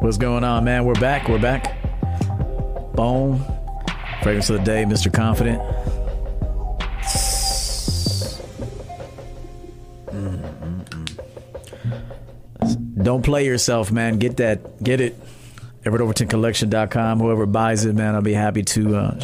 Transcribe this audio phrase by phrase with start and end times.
[0.00, 0.84] What's going on, man?
[0.84, 1.28] We're back.
[1.28, 1.74] We're back.
[2.94, 3.44] Boom.
[4.22, 5.12] Fragrance of the day, Mr.
[5.12, 5.60] Confident.
[13.02, 14.18] Don't play yourself, man.
[14.18, 14.82] Get that.
[14.84, 15.18] Get it.
[15.82, 17.18] EverettOvertonCollection.com.
[17.18, 19.20] Whoever buys it, man, I'll be happy to uh,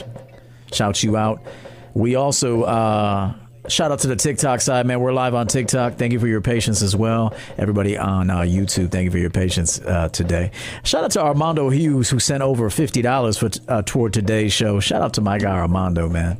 [0.73, 1.41] shout you out.
[1.95, 3.35] We also uh,
[3.69, 5.01] shout out to the TikTok side, man.
[5.01, 5.95] We're live on TikTok.
[5.95, 7.35] Thank you for your patience as well.
[7.59, 10.51] Everybody on uh, YouTube, thank you for your patience uh, today.
[10.83, 14.81] Shout out to Armando Hughes who sent over fifty dollars for uh, toward today's show.
[14.81, 16.39] Shout out to my guy Armando, man.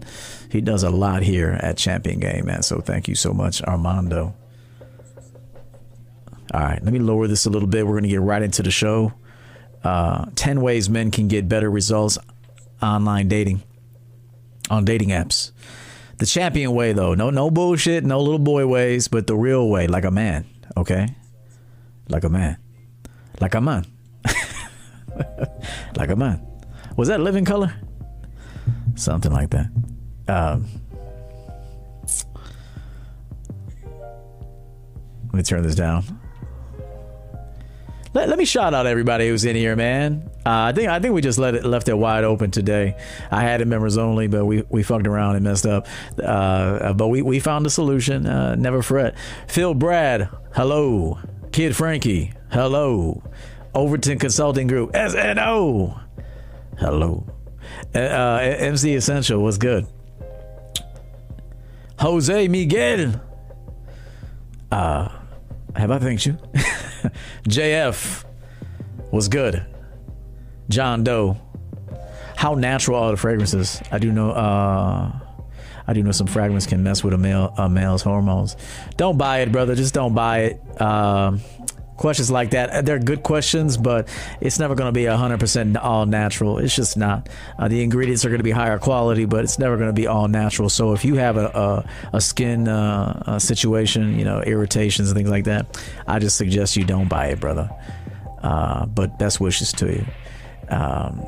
[0.51, 2.63] He does a lot here at Champion Game, man.
[2.63, 4.35] So thank you so much, Armando.
[6.53, 7.85] All right, let me lower this a little bit.
[7.85, 9.13] We're going to get right into the show.
[9.83, 12.17] Uh, 10 ways men can get better results
[12.81, 13.63] online dating
[14.71, 15.51] on dating apps.
[16.19, 17.15] The champion way, though.
[17.15, 20.47] No, no bullshit, no little boy ways, but the real way, like a man.
[20.77, 21.15] Okay,
[22.09, 22.57] like a man,
[23.41, 23.85] like a man,
[25.97, 26.45] like a man.
[26.97, 27.73] Was that living color?
[28.95, 29.67] Something like that.
[30.29, 30.67] Um,
[35.27, 36.05] let me turn this down.
[38.15, 40.31] Let, let me shout out everybody who's in here, man.
[40.47, 42.97] Uh, I think I think we just let it left it wide open today.
[43.31, 45.87] I had it members only, but we, we fucked around and messed up.
[46.23, 48.27] Uh, but we, we found a solution.
[48.27, 49.17] Uh, never fret.
[49.49, 51.19] Phil Brad, hello.
[51.51, 53.23] Kid Frankie, hello.
[53.75, 56.01] Overton Consulting Group, SNO,
[56.79, 57.27] hello.
[57.95, 59.87] Uh, MC Essential, what's good?
[61.99, 63.21] Jose Miguel,
[64.71, 65.09] uh,
[65.75, 66.33] have I thanked you?
[67.49, 68.25] JF
[69.11, 69.65] was good.
[70.69, 71.37] John Doe.
[72.37, 73.81] How natural are the fragrances?
[73.91, 74.31] I do know.
[74.31, 75.13] Uh,
[75.87, 78.57] I do know some fragrances can mess with a male a male's hormones.
[78.97, 79.75] Don't buy it, brother.
[79.75, 80.81] Just don't buy it.
[80.81, 81.41] Um,
[81.97, 84.09] questions like that they're good questions but
[84.41, 88.31] it's never going to be 100% all natural it's just not uh, the ingredients are
[88.31, 91.05] going to be higher quality but it's never going to be all natural so if
[91.05, 95.45] you have a, a, a skin uh, a situation you know irritations and things like
[95.45, 97.71] that i just suggest you don't buy it brother
[98.43, 100.05] uh, but best wishes to you
[100.71, 101.23] um,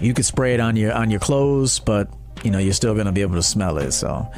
[0.00, 3.12] you could spray it on your on your clothes but you know you're still to
[3.12, 4.28] be able to smell it so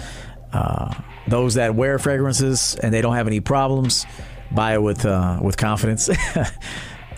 [0.55, 0.95] uh,
[1.27, 4.07] those that wear fragrances and they don't have any problems,
[4.53, 6.09] buy it with uh, with confidence.
[6.39, 6.45] uh,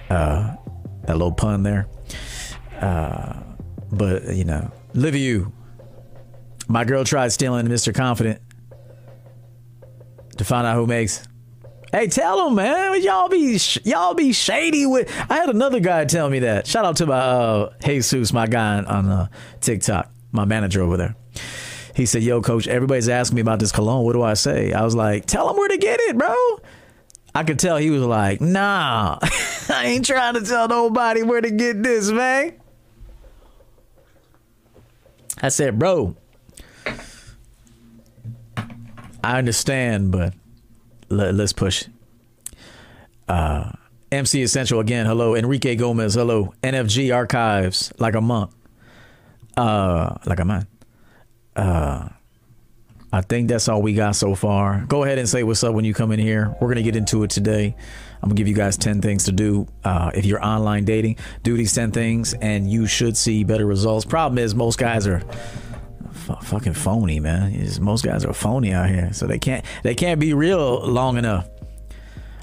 [0.09, 0.57] that
[1.07, 1.87] little pun there.
[2.81, 3.41] Uh,
[3.93, 5.53] but you know, live you.
[6.69, 7.95] My girl tried stealing Mr.
[7.95, 8.41] Confident
[10.39, 11.26] to find out who makes.
[11.97, 13.03] Hey, tell them, man.
[13.03, 15.11] Y'all be y'all be shady with.
[15.31, 16.67] I had another guy tell me that.
[16.67, 19.29] Shout out to my uh, Jesus, my guy on, on uh,
[19.63, 21.17] TikTok, my manager over there.
[21.95, 24.05] He said, Yo, coach, everybody's asking me about this cologne.
[24.05, 24.75] What do I say?
[24.75, 26.37] I was like, Tell them where to get it, bro.
[27.35, 29.19] I could tell he was like, Nah,
[29.71, 32.61] I ain't trying to tell nobody where to get this, man.
[35.41, 36.15] I said, Bro,
[39.25, 40.35] I understand, but
[41.09, 41.85] let, us push.
[43.29, 43.73] Uh,
[44.13, 45.07] MC Essential again.
[45.07, 45.35] Hello.
[45.35, 46.15] Enrique Gomez.
[46.15, 46.55] Hello.
[46.63, 47.93] NFG Archives.
[47.99, 48.51] Like a monk.
[49.57, 50.67] Uh, like a man.
[51.55, 52.09] Uh,
[53.13, 54.85] I think that's all we got so far.
[54.89, 56.55] Go ahead and say what's up when you come in here.
[56.61, 57.75] We're gonna get into it today.
[58.23, 61.17] I'm gonna give you guys 10 things to do uh, if you're online dating.
[61.43, 64.05] Do these 10 things, and you should see better results.
[64.05, 65.23] Problem is, most guys are
[66.29, 67.59] f- fucking phony, man.
[67.81, 71.49] Most guys are phony out here, so they can't they can't be real long enough.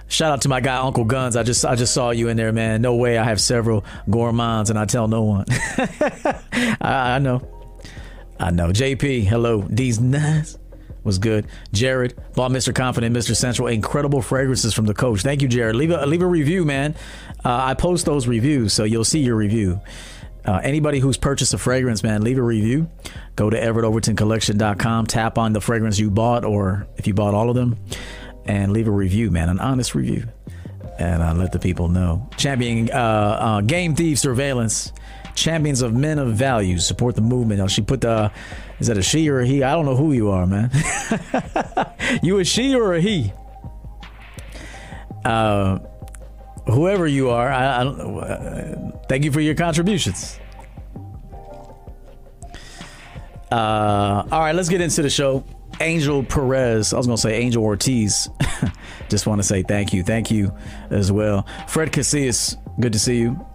[0.08, 1.36] Shout out to my guy Uncle Guns.
[1.36, 2.82] I just I just saw you in there, man.
[2.82, 3.18] No way.
[3.18, 5.46] I have several gourmands, and I tell no one.
[5.80, 7.42] I, I know.
[8.40, 8.68] I know.
[8.70, 9.62] JP, hello.
[9.70, 10.58] These nice
[11.04, 11.48] was good.
[11.72, 12.74] Jared bought Mr.
[12.74, 13.36] Confident, Mr.
[13.36, 15.22] Central, incredible fragrances from the coach.
[15.22, 15.76] Thank you, Jared.
[15.76, 16.96] Leave a leave a review, man.
[17.44, 19.82] Uh, I post those reviews, so you'll see your review.
[20.46, 22.90] Uh, anybody who's purchased a fragrance, man, leave a review.
[23.36, 27.56] Go to EverettOvertonCollection.com, tap on the fragrance you bought, or if you bought all of
[27.56, 27.78] them,
[28.46, 30.28] and leave a review, man, an honest review,
[31.00, 32.28] and uh, let the people know.
[32.38, 34.92] Champion uh, uh, Game Thief Surveillance
[35.36, 37.70] champions of men of value support the movement.
[37.72, 38.32] She put the
[38.80, 39.64] is that a she or a he?
[39.64, 40.70] I don't know who you are, man.
[42.24, 43.32] you a she or a he?
[45.24, 45.80] Uh,
[46.66, 47.86] whoever you are, I, I.
[47.86, 50.40] Uh, thank you for your contributions.
[53.52, 55.44] Uh, all right, let's get into the show.
[55.80, 56.94] Angel Perez.
[56.94, 58.30] I was going to say Angel Ortiz.
[59.10, 60.04] Just want to say thank you.
[60.04, 60.54] Thank you
[60.90, 61.46] as well.
[61.68, 63.46] Fred Casillas, good to see you.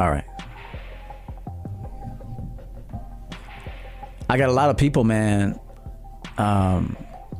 [0.00, 0.24] All right.
[4.30, 5.58] I got a lot of people, man.
[6.36, 6.96] Um,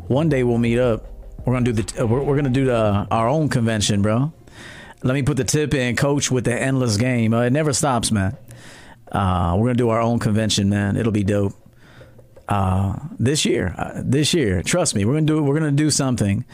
[0.09, 1.18] one day we'll meet up
[1.49, 4.35] We're gonna do the we're, we're gonna do the our own convention, bro.
[5.03, 7.33] Let me put the tip in, coach, with the endless game.
[7.33, 8.37] Uh, it never stops, man.
[9.11, 10.99] Uh, we're gonna do our own convention, man.
[10.99, 11.55] It'll be dope.
[12.49, 16.45] Uh, this year, uh, this year, trust me, we're gonna do we're gonna do something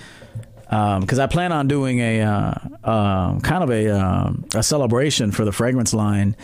[0.62, 2.54] because um, I plan on doing a uh,
[2.84, 6.36] uh, kind of a um, a celebration for the fragrance line.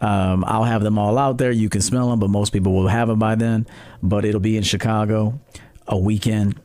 [0.00, 1.50] Um, I'll have them all out there.
[1.50, 3.66] You can smell them, but most people will have them by then.
[4.02, 5.40] But it'll be in Chicago,
[5.88, 6.60] a weekend,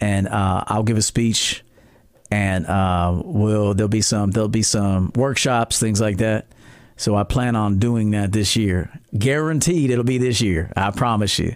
[0.00, 1.64] and uh, I'll give a speech,
[2.30, 6.46] and uh, will there'll be some there'll be some workshops, things like that.
[6.96, 8.90] So I plan on doing that this year.
[9.16, 10.70] Guaranteed, it'll be this year.
[10.76, 11.54] I promise you.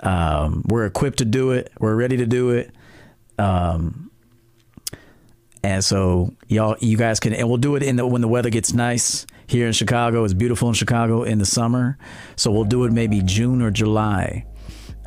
[0.00, 1.70] Um, we're equipped to do it.
[1.78, 2.72] We're ready to do it.
[3.38, 4.10] Um,
[5.62, 8.50] and so y'all, you guys can, and we'll do it in the, when the weather
[8.50, 10.24] gets nice here in Chicago.
[10.24, 11.98] It's beautiful in Chicago in the summer.
[12.34, 14.46] So we'll do it maybe June or July,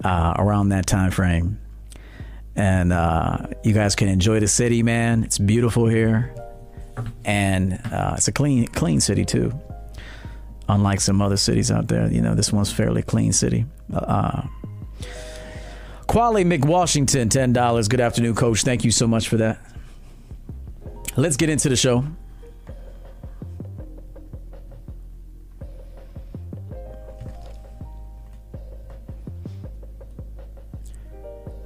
[0.03, 1.59] uh, around that time frame.
[2.55, 5.23] And, uh, you guys can enjoy the city, man.
[5.23, 6.35] It's beautiful here.
[7.25, 9.51] And, uh, it's a clean, clean city too
[10.69, 12.07] unlike some other cities out there.
[12.07, 13.65] You know, this one's fairly clean city.
[13.93, 14.43] Uh,
[16.07, 17.87] Quali McWashington, ten dollars.
[17.87, 18.63] Good afternoon, Coach.
[18.63, 19.59] Thank you so much for that.
[21.15, 22.05] Let's get into the show.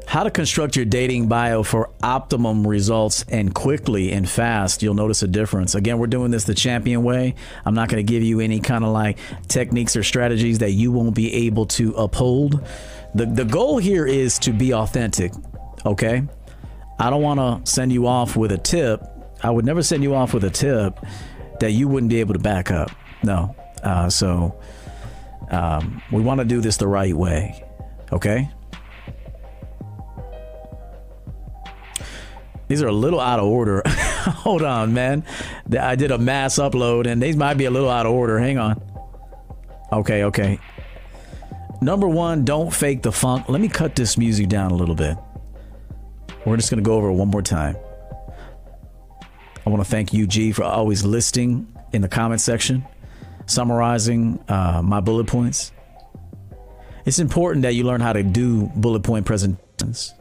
[0.07, 4.81] How to construct your dating bio for optimum results and quickly and fast.
[4.81, 5.75] You'll notice a difference.
[5.75, 7.35] Again, we're doing this the champion way.
[7.65, 9.17] I'm not going to give you any kind of like
[9.49, 12.65] techniques or strategies that you won't be able to uphold.
[13.15, 15.33] The, the goal here is to be authentic,
[15.85, 16.23] okay?
[16.97, 19.03] I don't want to send you off with a tip.
[19.43, 20.97] I would never send you off with a tip
[21.59, 22.91] that you wouldn't be able to back up.
[23.23, 23.53] No.
[23.83, 24.57] Uh, so
[25.51, 27.61] um, we want to do this the right way,
[28.13, 28.49] okay?
[32.67, 33.81] These are a little out of order.
[33.87, 35.23] Hold on, man.
[35.79, 38.37] I did a mass upload and these might be a little out of order.
[38.39, 38.81] Hang on.
[39.91, 40.59] Okay, okay.
[41.81, 43.47] Number one, don't fake the funk.
[43.47, 45.17] Let me cut this music down a little bit.
[46.45, 47.77] We're just going to go over it one more time.
[49.65, 52.85] I want to thank UG for always listing in the comment section,
[53.45, 55.71] summarizing uh, my bullet points.
[57.05, 60.16] It's important that you learn how to do bullet point presentations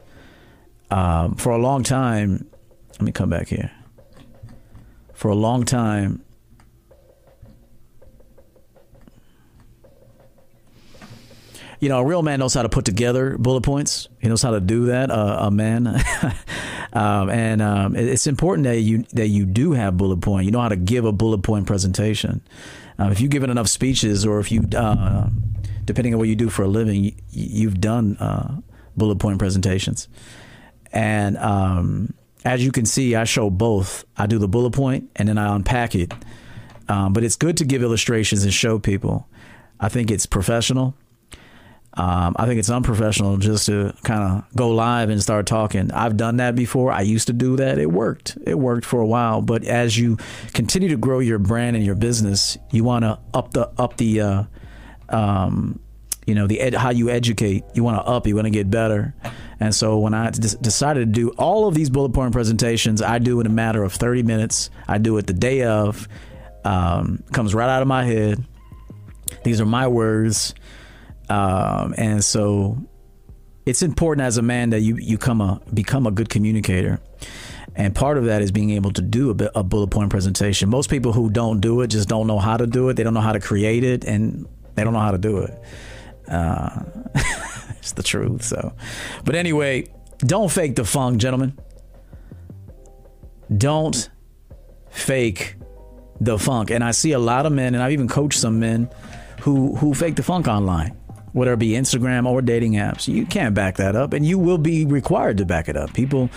[0.91, 2.49] um, for a long time,
[2.93, 3.71] let me come back here.
[5.15, 6.23] For a long time,
[11.81, 14.09] you know, a real man knows how to put together bullet points.
[14.21, 15.11] He knows how to do that.
[15.11, 15.87] Uh, a man,
[16.93, 20.47] um, and um, it's important that you that you do have bullet point.
[20.47, 22.41] You know how to give a bullet point presentation.
[22.99, 25.29] Um, if you've given enough speeches, or if you, uh,
[25.85, 28.61] depending on what you do for a living, you, have done uh,
[28.97, 30.09] bullet point presentations.
[30.97, 32.15] And um,
[32.47, 34.07] as you can see, I show both.
[34.17, 36.11] I do the bullet point and then I unpack it.
[36.89, 39.29] Um, but it's good to give illustrations and show people.
[39.79, 40.95] I think it's professional.
[41.93, 45.91] Um, I think it's unprofessional just to kind of go live and start talking.
[45.93, 46.91] I've done that before.
[46.93, 47.79] I used to do that.
[47.79, 48.39] It worked.
[48.47, 49.43] It worked for a while.
[49.43, 50.17] But as you
[50.55, 54.21] continue to grow your brand and your business, you want to up the up the
[54.21, 54.45] uh,
[55.11, 55.79] um,
[56.27, 58.71] you know the ed- how you educate you want to up you want to get
[58.71, 59.15] better
[59.61, 63.19] and so when i d- decided to do all of these bullet point presentations i
[63.19, 64.71] do in a matter of 30 minutes.
[64.87, 66.09] I do it the day of
[66.64, 68.45] um, comes right out of my head.
[69.45, 70.54] These are my words.
[71.28, 72.78] Um, and so
[73.64, 77.00] it's important as a man that you you come a become a good communicator.
[77.75, 80.69] And part of that is being able to do a, a bullet point presentation.
[80.69, 82.95] Most people who don't do it just don't know how to do it.
[82.95, 85.62] They don't know how to create it and they don't know how to do it.
[86.28, 86.85] Uh,
[87.87, 88.43] it's the truth.
[88.43, 88.73] So,
[89.25, 89.87] but anyway,
[90.19, 91.57] don't fake the funk, gentlemen.
[93.57, 94.11] Don't
[94.90, 95.55] fake
[96.21, 96.71] the funk.
[96.71, 98.90] And I see a lot of men, and I've even coached some men
[99.43, 100.97] who who fake the funk online,
[101.33, 103.07] whether it be Instagram or dating apps.
[103.07, 105.95] You can't back that up, and you will be required to back it up.
[105.95, 106.28] People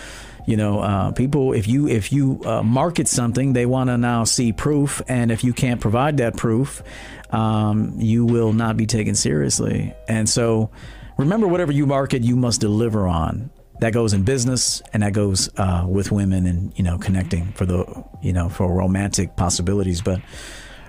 [0.46, 4.24] you know uh, people if you if you uh, market something they want to now
[4.24, 6.82] see proof and if you can't provide that proof
[7.30, 10.72] um, you will not be taken seriously and so
[11.20, 13.50] remember whatever you market you must deliver on
[13.82, 17.66] that goes in business and that goes uh, with women and you know connecting for
[17.66, 20.22] the you know for romantic possibilities but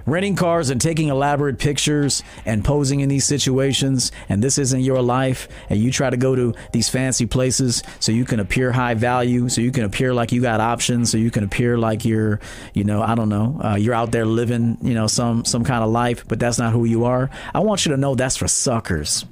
[0.07, 5.03] renting cars and taking elaborate pictures and posing in these situations, and this isn't your
[5.03, 8.95] life, and you try to go to these fancy places so you can appear high
[8.95, 12.41] value, so you can appear like you got options, so you can appear like you're,
[12.73, 15.85] you know, I don't know, uh, you're out there living, you know, some some kind
[15.85, 17.29] of life, but that's not who you are.
[17.55, 19.27] I want you to know that's for suckers.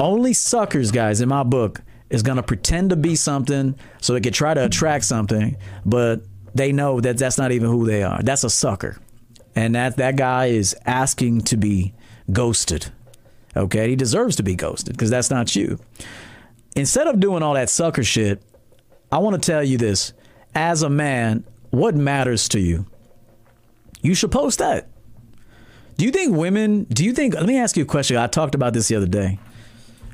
[0.00, 4.20] Only suckers, guys, in my book is going to pretend to be something so they
[4.20, 6.22] can try to attract something, but
[6.54, 8.22] they know that that's not even who they are.
[8.22, 8.98] That's a sucker.
[9.54, 11.92] And that that guy is asking to be
[12.32, 12.92] ghosted.
[13.56, 13.90] Okay?
[13.90, 15.78] He deserves to be ghosted because that's not you.
[16.76, 18.42] Instead of doing all that sucker shit,
[19.10, 20.12] I want to tell you this.
[20.54, 22.86] As a man, what matters to you?
[24.00, 24.88] You should post that.
[25.96, 28.16] Do you think women, do you think, let me ask you a question.
[28.16, 29.38] I talked about this the other day.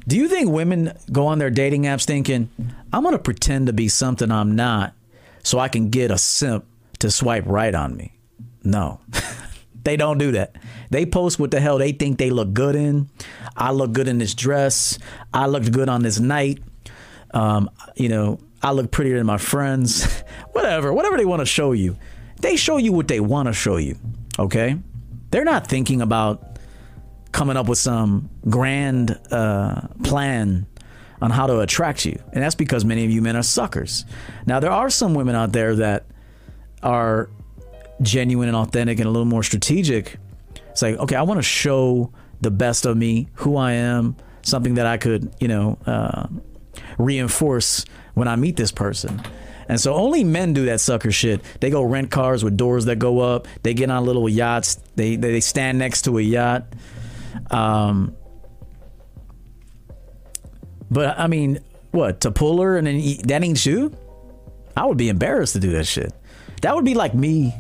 [0.06, 2.50] Do you think women go on their dating apps thinking,
[2.92, 4.94] I'm going to pretend to be something I'm not
[5.42, 6.66] so I can get a simp
[6.98, 8.12] to swipe right on me?
[8.62, 9.00] No,
[9.84, 10.56] they don't do that.
[10.90, 13.08] They post what the hell they think they look good in.
[13.56, 14.98] I look good in this dress.
[15.32, 16.58] I looked good on this night.
[17.32, 20.22] Um, you know, I look prettier than my friends.
[20.52, 21.96] whatever, whatever they want to show you.
[22.40, 23.96] They show you what they want to show you.
[24.38, 24.76] Okay?
[25.30, 26.53] They're not thinking about
[27.34, 30.66] coming up with some grand uh, plan
[31.20, 32.16] on how to attract you.
[32.32, 34.04] And that's because many of you men are suckers.
[34.46, 36.06] Now, there are some women out there that
[36.80, 37.28] are
[38.00, 40.16] genuine and authentic and a little more strategic.
[40.70, 44.74] It's like, okay, I want to show the best of me, who I am, something
[44.74, 46.28] that I could, you know, uh,
[46.98, 49.20] reinforce when I meet this person.
[49.68, 51.40] And so only men do that sucker shit.
[51.58, 53.48] They go rent cars with doors that go up.
[53.64, 54.76] They get on little yachts.
[54.94, 56.66] They they stand next to a yacht.
[57.50, 58.16] Um,
[60.90, 61.60] but I mean,
[61.90, 63.96] what to pull her and then that ain't you?
[64.76, 66.12] I would be embarrassed to do that shit.
[66.62, 67.54] That would be like me.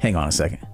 [0.00, 0.66] Hang on a second.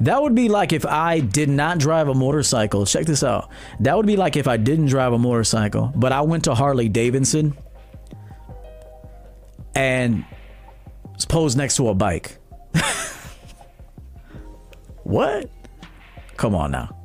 [0.00, 2.84] That would be like if I did not drive a motorcycle.
[2.86, 3.50] Check this out.
[3.78, 6.88] That would be like if I didn't drive a motorcycle, but I went to Harley
[6.88, 7.56] Davidson
[9.76, 10.24] and
[11.28, 12.38] posed next to a bike.
[15.04, 15.50] what?
[16.36, 16.96] Come on now.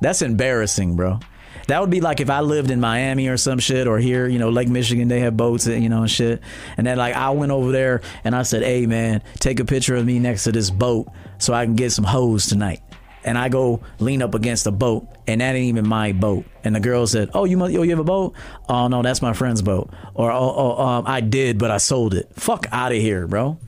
[0.00, 1.20] That's embarrassing, bro.
[1.66, 4.38] That would be like if I lived in Miami or some shit, or here, you
[4.38, 6.40] know, Lake Michigan, they have boats, and, you know, and shit.
[6.78, 9.94] And then like I went over there and I said, "Hey, man, take a picture
[9.94, 12.80] of me next to this boat so I can get some hoes tonight."
[13.24, 16.46] And I go lean up against a boat, and that ain't even my boat.
[16.64, 18.34] And the girl said, "Oh, you must, oh, you have a boat?
[18.68, 22.14] Oh no, that's my friend's boat." Or "Oh, oh um, I did, but I sold
[22.14, 23.58] it." Fuck out of here, bro.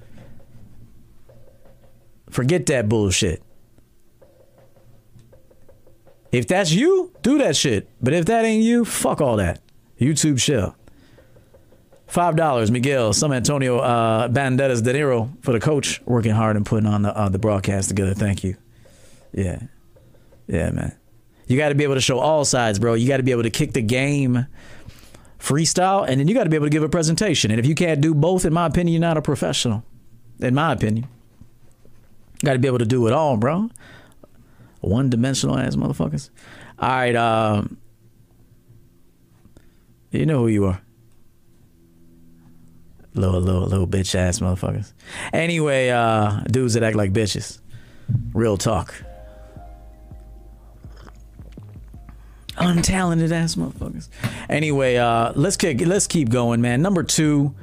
[2.30, 3.42] Forget that bullshit.
[6.32, 7.88] If that's you, do that shit.
[8.00, 9.60] But if that ain't you, fuck all that.
[10.00, 10.76] YouTube shell.
[12.06, 16.64] Five dollars, Miguel, Some Antonio uh, Banderas De Niro for the coach working hard and
[16.64, 18.14] putting on the uh, the broadcast together.
[18.14, 18.56] Thank you.
[19.32, 19.60] Yeah,
[20.46, 20.99] yeah, man.
[21.50, 22.94] You got to be able to show all sides, bro.
[22.94, 24.46] You got to be able to kick the game
[25.38, 27.50] freestyle, and then you got to be able to give a presentation.
[27.50, 29.84] And if you can't do both, in my opinion, you're not a professional.
[30.38, 31.08] In my opinion,
[32.44, 33.68] got to be able to do it all, bro
[34.80, 36.30] one dimensional ass motherfuckers.
[36.78, 37.76] All right, um,
[40.10, 40.80] you know who you are.
[43.14, 44.92] Little, little, little bitch ass motherfuckers.
[45.32, 47.60] Anyway, uh, dudes that act like bitches.
[48.32, 48.94] Real talk.
[52.60, 54.08] Untalented ass motherfuckers.
[54.48, 56.82] Anyway, uh, let's kick, let's keep going, man.
[56.82, 57.54] Number two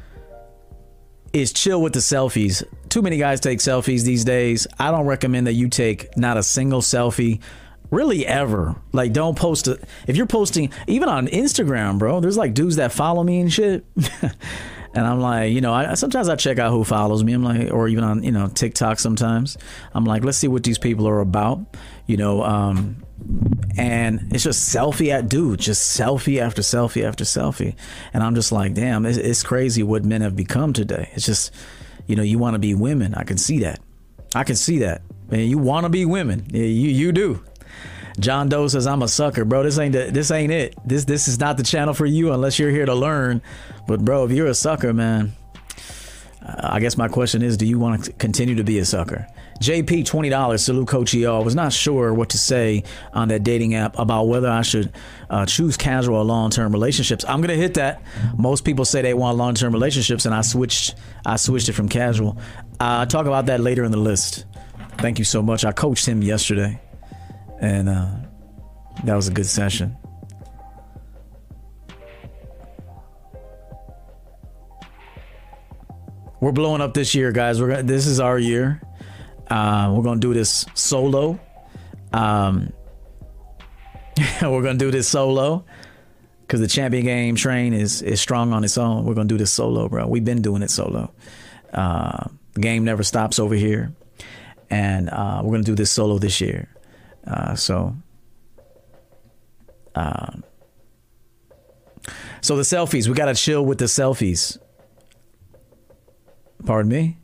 [1.33, 2.63] is chill with the selfies.
[2.89, 4.65] Too many guys take selfies these days.
[4.79, 7.41] I don't recommend that you take not a single selfie
[7.91, 8.75] really ever.
[8.91, 12.19] Like don't post it if you're posting even on Instagram, bro.
[12.19, 13.85] There's like dudes that follow me and shit.
[14.93, 17.33] and I'm like, you know, I sometimes I check out who follows me.
[17.33, 19.57] I'm like, or even on you know TikTok sometimes.
[19.93, 21.77] I'm like, let's see what these people are about.
[22.07, 23.03] You know, um,
[23.77, 27.75] and it's just selfie at dude, just selfie after selfie after selfie,
[28.13, 31.09] and I'm just like, damn, it's, it's crazy what men have become today.
[31.13, 31.53] It's just,
[32.07, 33.13] you know, you want to be women.
[33.13, 33.79] I can see that.
[34.35, 35.01] I can see that.
[35.29, 36.47] Man, you want to be women.
[36.51, 37.43] You you do.
[38.19, 39.63] John Doe says I'm a sucker, bro.
[39.63, 40.75] This ain't the, this ain't it.
[40.85, 43.41] This this is not the channel for you unless you're here to learn.
[43.87, 45.33] But bro, if you're a sucker, man,
[46.41, 49.27] I guess my question is, do you want to continue to be a sucker?
[49.59, 51.41] JP, $20, salute Coach ER.
[51.41, 52.83] Was not sure what to say
[53.13, 54.93] on that dating app about whether I should
[55.29, 57.25] uh, choose casual or long term relationships.
[57.27, 58.01] I'm going to hit that.
[58.37, 60.95] Most people say they want long term relationships, and I switched,
[61.25, 62.37] I switched it from casual.
[62.79, 64.45] Uh, I'll talk about that later in the list.
[64.97, 65.65] Thank you so much.
[65.65, 66.79] I coached him yesterday,
[67.59, 68.09] and uh,
[69.03, 69.97] that was a good session.
[76.39, 77.59] We're blowing up this year, guys.
[77.59, 78.81] We're this is our year.
[79.49, 81.39] Uh, we're gonna do this solo.
[82.13, 82.73] Um,
[84.41, 85.65] we're gonna do this solo
[86.41, 89.05] because the champion game train is is strong on its own.
[89.05, 90.07] We're gonna do this solo, bro.
[90.07, 91.13] We've been doing it solo.
[91.73, 93.93] Uh, the game never stops over here,
[94.69, 96.69] and uh, we're gonna do this solo this year.
[97.25, 97.95] Uh, so,
[99.95, 100.43] um,
[102.41, 104.57] so the selfies, we got to chill with the selfies.
[106.65, 107.17] Pardon me?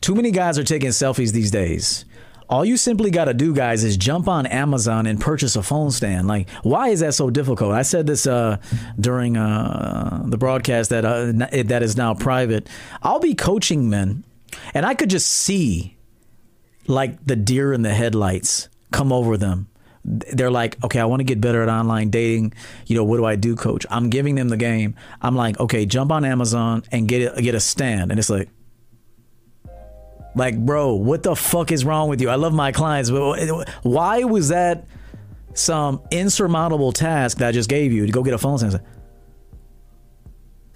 [0.00, 2.04] Too many guys are taking selfies these days.
[2.48, 5.92] All you simply got to do, guys, is jump on Amazon and purchase a phone
[5.92, 6.26] stand.
[6.26, 7.72] Like, why is that so difficult?
[7.72, 8.56] I said this uh,
[8.98, 11.30] during uh, the broadcast that uh,
[11.64, 12.68] that is now private.
[13.02, 14.24] I'll be coaching men,
[14.74, 15.96] and I could just see
[16.88, 19.68] like the deer in the headlights come over them.
[20.04, 22.54] They're like, okay, I want to get better at online dating.
[22.86, 23.86] You know, what do I do, coach?
[23.90, 24.96] I'm giving them the game.
[25.22, 28.10] I'm like, okay, jump on Amazon and get get a stand.
[28.10, 28.48] And it's like,
[30.34, 32.28] like, bro, what the fuck is wrong with you?
[32.28, 34.86] I love my clients, but why was that
[35.54, 38.80] some insurmountable task that I just gave you to go get a phone stand?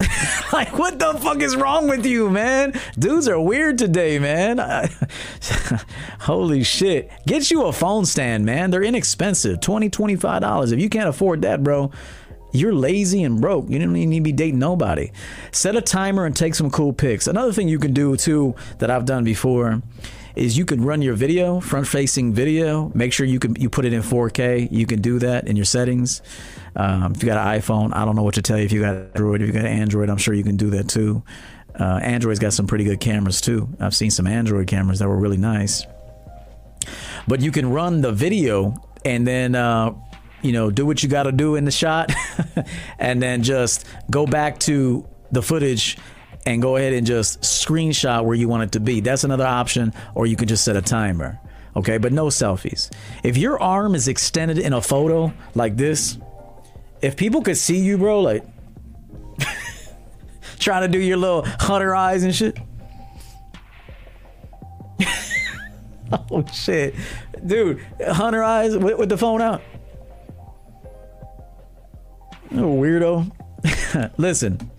[0.53, 2.79] like, what the fuck is wrong with you, man?
[2.99, 4.59] Dudes are weird today, man.
[6.21, 7.11] Holy shit.
[7.27, 8.71] Get you a phone stand, man.
[8.71, 9.61] They're inexpensive.
[9.61, 10.73] $20, $25.
[10.73, 11.91] If you can't afford that, bro,
[12.55, 13.69] you're lazy and broke.
[13.69, 15.11] You don't even need to be dating nobody.
[15.51, 17.27] Set a timer and take some cool pics.
[17.27, 19.83] Another thing you can do too that I've done before
[20.37, 22.93] is you can run your video, front facing video.
[22.95, 24.69] Make sure you can you put it in 4K.
[24.71, 26.23] You can do that in your settings.
[26.77, 28.65] Um, if you got an iPhone, I don't know what to tell you.
[28.65, 31.25] If you got Android, if you got Android, I'm sure you can do that too.
[31.79, 33.69] Uh, Android's got some pretty good cameras too.
[33.81, 35.85] I've seen some Android cameras that were really nice.
[37.27, 39.95] But you can run the video and then uh,
[40.45, 42.13] you know, do what you got to do in the shot
[42.99, 45.97] and then just go back to the footage
[46.45, 49.01] and go ahead and just screenshot where you want it to be.
[49.01, 51.41] That's another option, or you can just set a timer.
[51.75, 52.91] Okay, but no selfies.
[53.23, 56.19] If your arm is extended in a photo like this,
[57.01, 58.45] if people could see you, bro, like
[60.59, 62.59] trying to do your little hunter eyes and shit.
[66.31, 66.95] oh shit,
[67.47, 69.63] dude, hunter eyes with, with the phone out.
[72.51, 73.31] Weirdo.
[74.19, 74.71] Listen,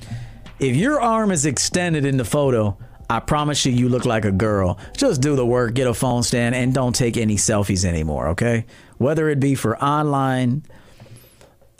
[0.59, 2.77] if your arm is extended in the photo,
[3.09, 4.79] I promise you, you look like a girl.
[4.97, 8.65] Just do the work, get a phone stand, and don't take any selfies anymore, okay?
[8.97, 10.63] Whether it be for online.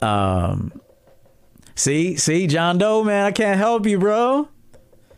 [0.02, 0.74] Um,
[1.76, 4.50] see, see, John Doe, man, I can't help you, bro.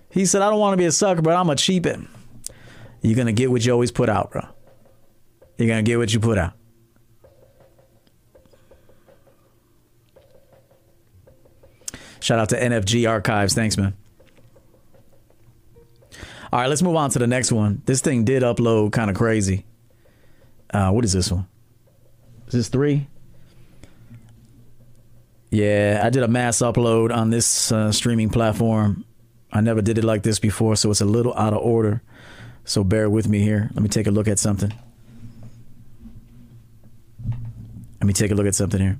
[0.09, 2.07] He said, I don't want to be a sucker, but I'm a cheapin'.
[3.01, 4.41] You're to get what you always put out, bro.
[5.57, 6.56] You're to get what you put out.
[12.27, 13.53] Shout out to NFG Archives.
[13.53, 13.93] Thanks, man.
[16.51, 17.81] All right, let's move on to the next one.
[17.85, 19.65] This thing did upload kind of crazy.
[20.69, 21.47] Uh, what is this one?
[22.47, 23.07] Is this three?
[25.51, 29.05] Yeah, I did a mass upload on this uh, streaming platform.
[29.53, 32.01] I never did it like this before, so it's a little out of order.
[32.65, 33.69] So bear with me here.
[33.73, 34.73] Let me take a look at something.
[38.01, 38.99] Let me take a look at something here.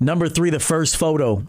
[0.00, 1.46] Number three, the first photo.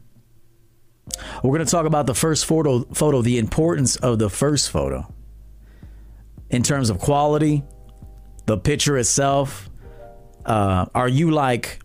[1.43, 5.11] We're going to talk about the first photo, photo, the importance of the first photo
[6.49, 7.63] in terms of quality,
[8.45, 9.69] the picture itself.
[10.45, 11.79] Uh, are you like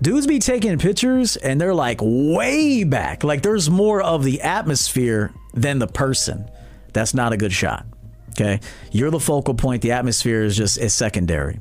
[0.00, 5.32] dudes be taking pictures and they're like way back, like there's more of the atmosphere
[5.54, 6.48] than the person?
[6.92, 7.86] That's not a good shot.
[8.36, 8.60] Okay.
[8.92, 9.80] You're the focal point.
[9.80, 11.60] The atmosphere is just is secondary.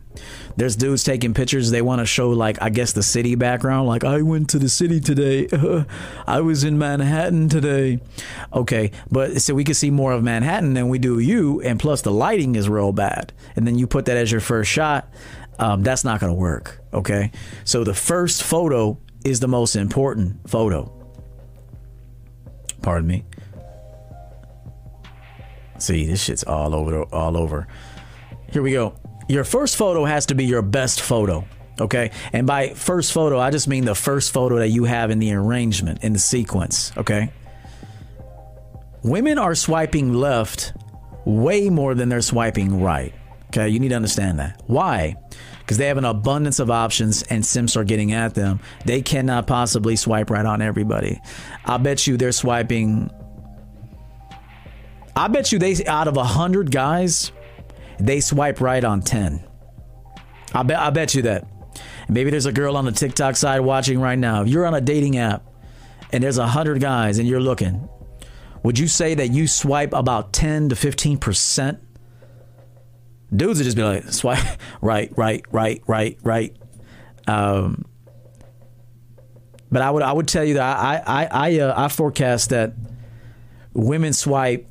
[0.57, 1.71] There's dudes taking pictures.
[1.71, 3.87] They want to show like I guess the city background.
[3.87, 5.47] Like I went to the city today.
[6.27, 8.01] I was in Manhattan today.
[8.53, 12.01] Okay, but so we can see more of Manhattan than we do you, and plus
[12.01, 13.31] the lighting is real bad.
[13.55, 15.09] And then you put that as your first shot.
[15.57, 16.81] Um, that's not going to work.
[16.93, 17.31] Okay,
[17.63, 20.91] so the first photo is the most important photo.
[22.81, 23.23] Pardon me.
[25.77, 27.67] See, this shit's all over, all over.
[28.51, 28.95] Here we go.
[29.27, 31.45] Your first photo has to be your best photo.
[31.79, 32.11] Okay.
[32.31, 35.33] And by first photo, I just mean the first photo that you have in the
[35.33, 36.91] arrangement, in the sequence.
[36.97, 37.31] Okay.
[39.03, 40.73] Women are swiping left
[41.25, 43.13] way more than they're swiping right.
[43.47, 43.69] Okay.
[43.69, 44.61] You need to understand that.
[44.67, 45.15] Why?
[45.59, 48.59] Because they have an abundance of options and simps are getting at them.
[48.85, 51.19] They cannot possibly swipe right on everybody.
[51.65, 53.09] I bet you they're swiping
[55.15, 57.31] I bet you they out of a hundred guys,
[57.99, 59.43] they swipe right on ten.
[60.53, 61.47] I bet I bet you that.
[62.07, 64.43] Maybe there's a girl on the TikTok side watching right now.
[64.43, 65.43] If you're on a dating app
[66.11, 67.89] and there's a hundred guys and you're looking,
[68.63, 71.79] would you say that you swipe about ten to fifteen percent?
[73.35, 74.43] Dudes would just be like, swipe
[74.81, 76.55] right, right, right, right, right.
[77.27, 77.85] Um,
[79.71, 82.73] but I would I would tell you that I I I, uh, I forecast that
[83.73, 84.69] women swipe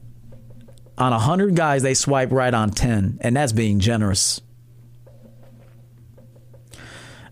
[0.97, 4.41] on 100 guys, they swipe right on 10, and that's being generous.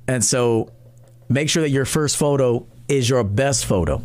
[0.08, 0.70] And so
[1.28, 4.02] make sure that your first photo is your best photo.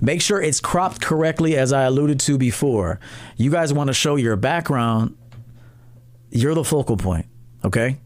[0.00, 3.00] Make sure it's cropped correctly, as I alluded to before.
[3.36, 5.16] You guys want to show your background,
[6.30, 7.26] you're the focal point,
[7.64, 7.98] okay?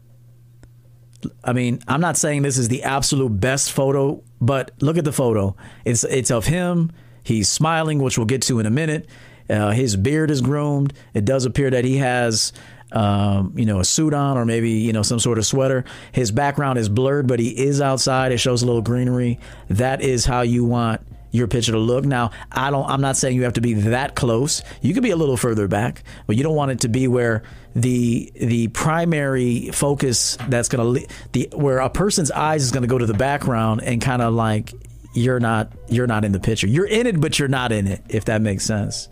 [1.43, 5.11] I mean, I'm not saying this is the absolute best photo, but look at the
[5.11, 5.55] photo.
[5.85, 6.91] It's it's of him.
[7.23, 9.07] He's smiling, which we'll get to in a minute.
[9.49, 10.93] Uh, his beard is groomed.
[11.13, 12.53] It does appear that he has,
[12.91, 15.85] um, you know, a suit on or maybe you know some sort of sweater.
[16.11, 18.31] His background is blurred, but he is outside.
[18.31, 19.39] It shows a little greenery.
[19.69, 22.05] That is how you want your picture to look.
[22.05, 22.89] Now, I don't.
[22.89, 24.63] I'm not saying you have to be that close.
[24.81, 27.43] You could be a little further back, but you don't want it to be where
[27.75, 30.99] the the primary focus that's gonna
[31.33, 34.73] the where a person's eyes is gonna go to the background and kind of like
[35.13, 36.67] you're not you're not in the picture.
[36.67, 38.01] You're in it, but you're not in it.
[38.09, 39.09] If that makes sense.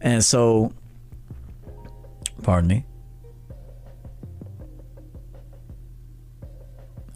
[0.00, 0.72] And so,
[2.42, 2.84] pardon me.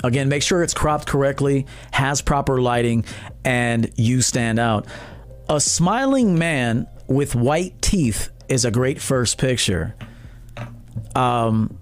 [0.04, 3.04] Again, make sure it's cropped correctly, has proper lighting,
[3.44, 4.86] and you stand out.
[5.48, 9.96] A smiling man with white teeth is a great first picture.
[11.16, 11.78] Um,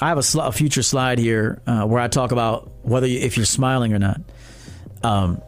[0.00, 3.18] I have a, sl- a future slide here uh, where I talk about whether you,
[3.18, 4.20] if you're smiling or not.
[5.02, 5.42] Um,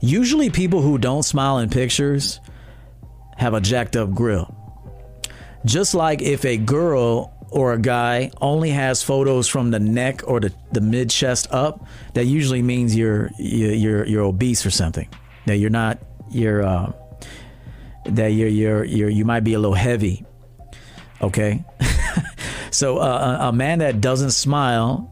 [0.00, 2.40] usually, people who don't smile in pictures
[3.36, 4.54] have a jacked up grill.
[5.64, 10.40] Just like if a girl or a guy only has photos from the neck or
[10.40, 15.08] the, the mid chest up, that usually means you're you're you're obese or something.
[15.46, 15.98] That you're not
[16.30, 16.92] you're uh,
[18.06, 20.24] that you're you're you're you might be a little heavy.
[21.22, 21.64] Okay,
[22.70, 25.10] so uh, a man that doesn't smile,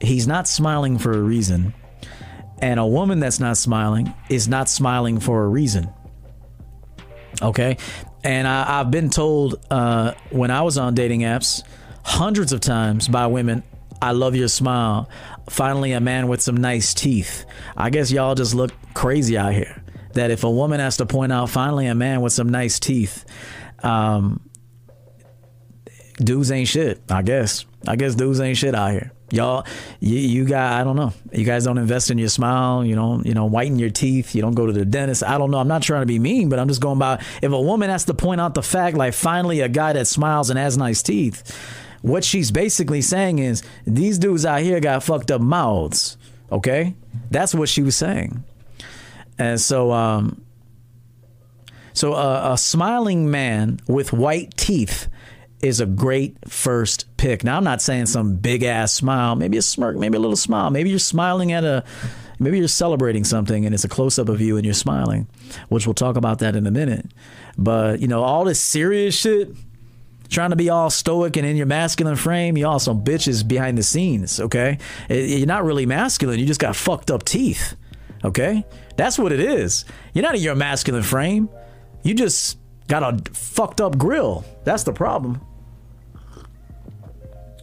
[0.00, 1.72] he's not smiling for a reason,
[2.60, 5.92] and a woman that's not smiling is not smiling for a reason.
[7.42, 7.76] Okay,
[8.24, 11.62] and I, have been told uh, when I was on dating apps
[12.02, 13.62] hundreds of times by women,
[14.00, 15.10] I love your smile.
[15.50, 17.44] Finally, a man with some nice teeth.
[17.76, 19.82] I guess y'all just look crazy out here.
[20.14, 23.26] That if a woman has to point out, finally, a man with some nice teeth,
[23.82, 24.48] um,
[26.16, 27.02] dudes ain't shit.
[27.10, 27.66] I guess.
[27.86, 29.66] I guess dudes ain't shit out here y'all
[30.00, 31.12] you, you got i don't know.
[31.32, 32.84] You guys don't invest in your smile.
[32.84, 34.34] You don't you know whiten your teeth.
[34.34, 35.22] You don't go to the dentist.
[35.24, 35.58] I don't know.
[35.58, 38.04] I'm not trying to be mean but i'm just going by if a woman has
[38.06, 41.56] to point out the fact like finally a guy that smiles and has nice teeth
[42.02, 46.16] what she's basically saying is these dudes out here got fucked up mouths
[46.50, 46.94] okay?
[47.30, 48.44] That's what she was saying.
[49.38, 50.42] And so um
[51.92, 55.08] so a smiling man with white teeth
[55.62, 57.42] is a great first pick.
[57.42, 60.70] Now, I'm not saying some big ass smile, maybe a smirk, maybe a little smile.
[60.70, 61.84] Maybe you're smiling at a,
[62.38, 65.26] maybe you're celebrating something and it's a close up of you and you're smiling,
[65.68, 67.06] which we'll talk about that in a minute.
[67.56, 69.48] But, you know, all this serious shit,
[70.28, 73.78] trying to be all stoic and in your masculine frame, you all some bitches behind
[73.78, 74.78] the scenes, okay?
[75.08, 77.76] Eh, eh, you're not really masculine, you just got fucked up teeth,
[78.24, 78.64] okay?
[78.96, 79.84] That's what it is.
[80.12, 81.48] You're not in your masculine frame.
[82.02, 82.58] You just
[82.88, 84.44] got a fucked up grill.
[84.64, 85.40] That's the problem.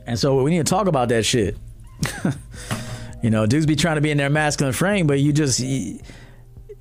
[0.06, 1.58] And so we need to talk about that shit.
[3.24, 6.00] you know, dudes be trying to be in their masculine frame, but you just, you,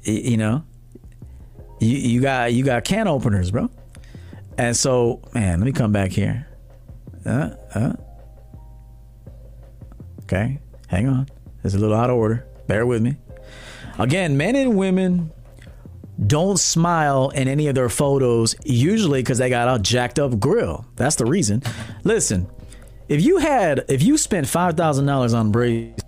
[0.02, 0.64] you know,
[1.78, 3.70] you, you got you got can openers, bro.
[4.58, 6.46] And so, man, let me come back here.
[7.24, 7.92] Uh, uh.
[10.22, 11.28] Okay, hang on.
[11.64, 12.46] It's a little out of order.
[12.66, 13.16] Bear with me.
[13.98, 15.30] Again, men and women
[16.26, 20.86] don't smile in any of their photos, usually because they got a jacked up grill.
[20.96, 21.62] That's the reason.
[22.04, 22.48] Listen,
[23.08, 26.02] if you had, if you spent five thousand dollars on braids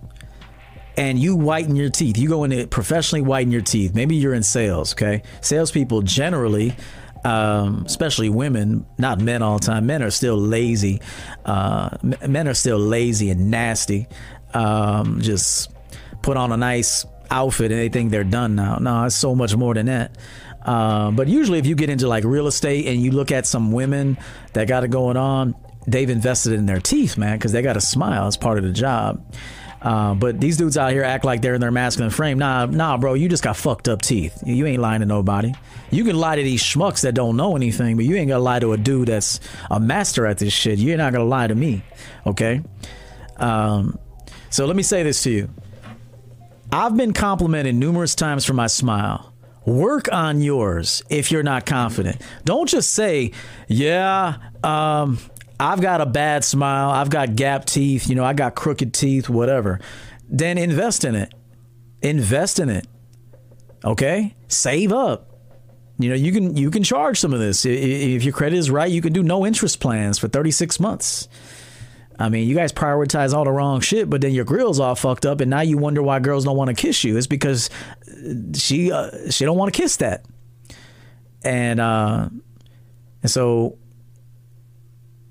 [0.97, 3.93] and you whiten your teeth, you go in professionally whiten your teeth.
[3.93, 5.23] Maybe you're in sales, okay?
[5.41, 6.75] Salespeople generally,
[7.23, 9.85] um, especially women, not men all the time.
[9.85, 11.01] Men are still lazy.
[11.43, 11.97] Uh,
[12.27, 14.07] men are still lazy and nasty.
[14.53, 15.71] Um, just
[16.21, 18.77] put on a nice outfit and they think they're done now.
[18.77, 20.17] No, it's so much more than that.
[20.61, 23.71] Uh, but usually, if you get into like real estate and you look at some
[23.71, 24.17] women
[24.53, 25.55] that got it going on,
[25.87, 28.71] they've invested in their teeth, man, because they got a smile It's part of the
[28.71, 29.23] job.
[29.81, 32.39] Uh, but these dudes out here act like they're in their masculine frame.
[32.39, 34.41] Nah, nah, bro, you just got fucked up teeth.
[34.43, 35.53] You ain't lying to nobody.
[35.91, 38.57] You can lie to these schmucks that don't know anything, but you ain't gonna lie
[38.59, 40.79] to a dude that's a master at this shit.
[40.79, 41.83] You're not gonna lie to me,
[42.25, 42.63] okay?
[43.37, 43.99] Um,
[44.49, 45.49] so let me say this to you.
[46.75, 49.31] I've been complimented numerous times for my smile.
[49.65, 52.21] Work on yours if you're not confident.
[52.43, 53.31] Don't just say,
[53.69, 55.17] yeah, um,
[55.57, 59.29] I've got a bad smile, I've got gap teeth, you know, I got crooked teeth,
[59.29, 59.79] whatever.
[60.27, 61.33] Then invest in it.
[62.01, 62.85] Invest in it.
[63.85, 64.35] Okay?
[64.49, 65.31] Save up.
[65.97, 67.65] You know, you can you can charge some of this.
[67.65, 71.29] If your credit is right, you can do no interest plans for 36 months.
[72.17, 75.25] I mean, you guys prioritize all the wrong shit, but then your grill's all fucked
[75.25, 77.17] up, and now you wonder why girls don't want to kiss you.
[77.17, 77.69] It's because
[78.55, 80.25] she uh, she don't want to kiss that,
[81.43, 82.29] and uh,
[83.21, 83.77] and so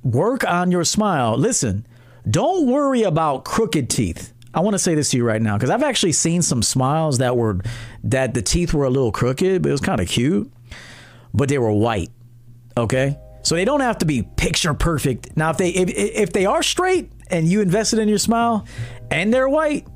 [0.03, 1.39] work on your smile.
[1.39, 1.87] Listen,
[2.29, 4.33] don't worry about crooked teeth.
[4.53, 7.19] I want to say this to you right now because I've actually seen some smiles
[7.19, 7.61] that were
[8.05, 10.53] that the teeth were a little crooked, but it was kind of cute,
[11.33, 12.11] but they were white.
[12.77, 15.37] Okay, so they don't have to be picture perfect.
[15.37, 18.67] Now, if they if if they are straight and you invested in your smile
[19.11, 19.87] and they're white,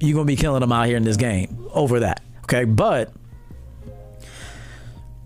[0.00, 2.20] you're gonna be killing them out here in this game over that.
[2.44, 3.12] Okay, but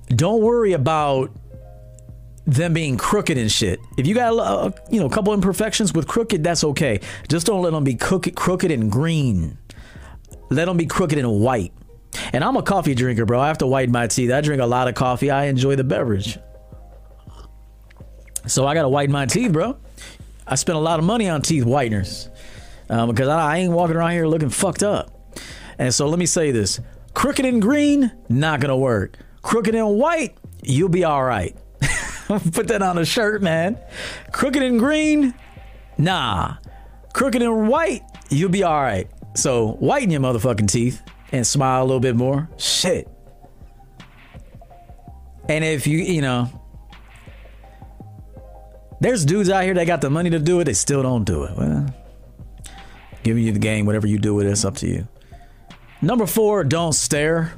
[0.08, 1.32] don't worry about
[2.46, 3.80] them being crooked and shit.
[3.98, 7.00] If you got a, you know a couple imperfections with crooked, that's okay.
[7.28, 9.58] Just don't let them be crooked, crooked and green.
[10.48, 11.72] Let them be crooked and white.
[12.32, 13.40] And I'm a coffee drinker, bro.
[13.40, 14.30] I have to whiten my teeth.
[14.30, 15.30] I drink a lot of coffee.
[15.30, 16.38] I enjoy the beverage.
[18.46, 19.76] So I got to whiten my teeth, bro.
[20.46, 22.28] I spent a lot of money on teeth whiteners
[22.90, 25.36] um, because I, I ain't walking around here looking fucked up.
[25.78, 26.80] And so let me say this
[27.14, 29.16] crooked and green, not to work.
[29.42, 31.56] Crooked and white, you'll be all right.
[32.28, 33.78] Put that on a shirt, man.
[34.32, 35.34] Crooked and green,
[35.98, 36.56] nah.
[37.12, 39.08] Crooked and white, you'll be all right.
[39.34, 41.02] So whiten your motherfucking teeth
[41.32, 42.48] and smile a little bit more.
[42.58, 43.08] Shit.
[45.48, 46.61] And if you, you know,
[49.02, 51.42] there's dudes out here that got the money to do it, they still don't do
[51.42, 51.56] it.
[51.56, 51.92] Well,
[53.24, 55.08] giving you the game, whatever you do with it, it's up to you.
[56.00, 57.52] Number four, don't stare.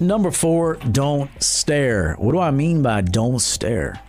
[0.00, 2.14] Number four, don't stare.
[2.14, 4.00] What do I mean by don't stare?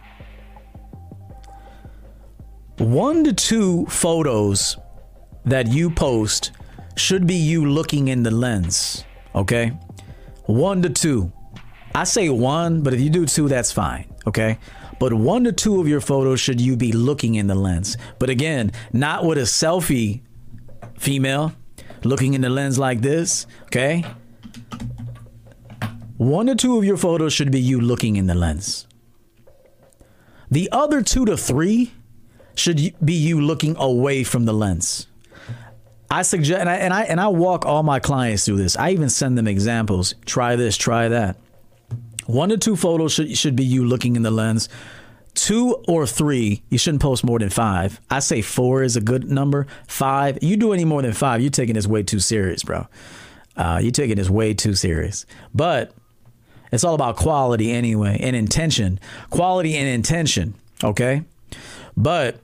[2.78, 4.78] One to two photos
[5.43, 6.52] that you post
[6.95, 9.04] should be you looking in the lens.
[9.36, 9.69] Okay?
[10.45, 11.34] One to two.
[11.93, 14.08] I say one, but if you do two, that's fine.
[14.27, 14.58] Okay?
[14.99, 17.97] But one to two of your photos should you be looking in the lens.
[18.19, 20.21] But again, not with a selfie
[20.97, 21.53] female
[22.03, 23.47] looking in the lens like this.
[23.65, 24.03] Okay?
[26.17, 28.88] One to two of your photos should be you looking in the lens.
[30.51, 31.93] The other two to three
[32.55, 35.08] should be you looking away from the lens.
[36.12, 38.75] I suggest, and I, and I and I walk all my clients through this.
[38.75, 40.15] I even send them examples.
[40.25, 41.38] Try this, try that.
[42.29, 44.69] One to two photos should should be you looking in the lens.
[45.33, 47.99] Two or three, you shouldn't post more than five.
[48.07, 49.65] I say four is a good number.
[49.87, 52.85] Five, you do any more than five, you're taking this way too serious, bro.
[53.57, 55.25] Uh, you're taking this way too serious.
[55.55, 55.91] But
[56.71, 58.99] it's all about quality anyway and intention.
[59.31, 61.23] Quality and intention, okay?
[61.97, 62.41] But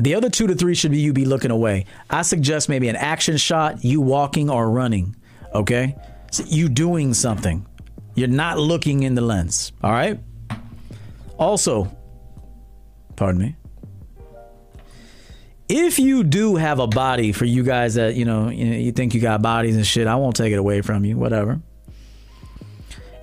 [0.00, 1.86] the other two to three should be you be looking away.
[2.10, 5.14] I suggest maybe an action shot, you walking or running,
[5.54, 5.94] okay?
[6.32, 7.64] So you doing something.
[8.14, 10.20] You're not looking in the lens, all right?
[11.38, 11.90] Also,
[13.16, 13.56] pardon me.
[15.68, 18.92] If you do have a body for you guys that, you know, you, know, you
[18.92, 21.60] think you got bodies and shit, I won't take it away from you, whatever.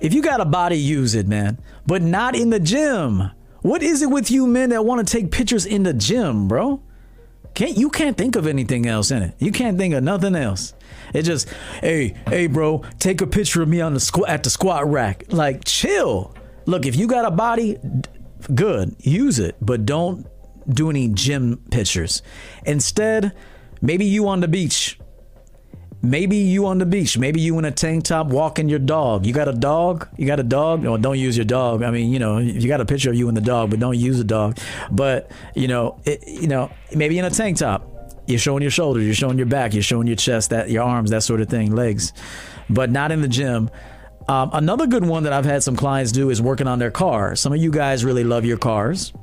[0.00, 1.60] If you got a body, use it, man.
[1.86, 3.30] But not in the gym.
[3.60, 6.82] What is it with you men that want to take pictures in the gym, bro?
[7.58, 9.34] Can't you can't think of anything else in it.
[9.40, 10.74] You can't think of nothing else.
[11.12, 11.48] It just,
[11.80, 15.24] hey, hey, bro, take a picture of me on the squat at the squat rack.
[15.32, 16.36] Like, chill.
[16.66, 17.76] Look, if you got a body,
[18.54, 20.24] good, use it, but don't
[20.68, 22.22] do any gym pictures.
[22.64, 23.34] Instead,
[23.82, 24.96] maybe you on the beach
[26.00, 27.18] Maybe you on the beach.
[27.18, 29.26] Maybe you in a tank top walking your dog.
[29.26, 30.06] You got a dog?
[30.16, 30.82] You got a dog?
[30.82, 31.82] No, don't use your dog.
[31.82, 33.98] I mean, you know, you got a picture of you and the dog, but don't
[33.98, 34.58] use the dog.
[34.92, 37.94] But you know, it, you know, maybe in a tank top.
[38.28, 39.06] You're showing your shoulders.
[39.06, 39.72] You're showing your back.
[39.72, 42.12] You're showing your chest, that your arms, that sort of thing, legs,
[42.68, 43.70] but not in the gym.
[44.28, 47.34] Um, another good one that I've had some clients do is working on their car.
[47.34, 49.14] Some of you guys really love your cars.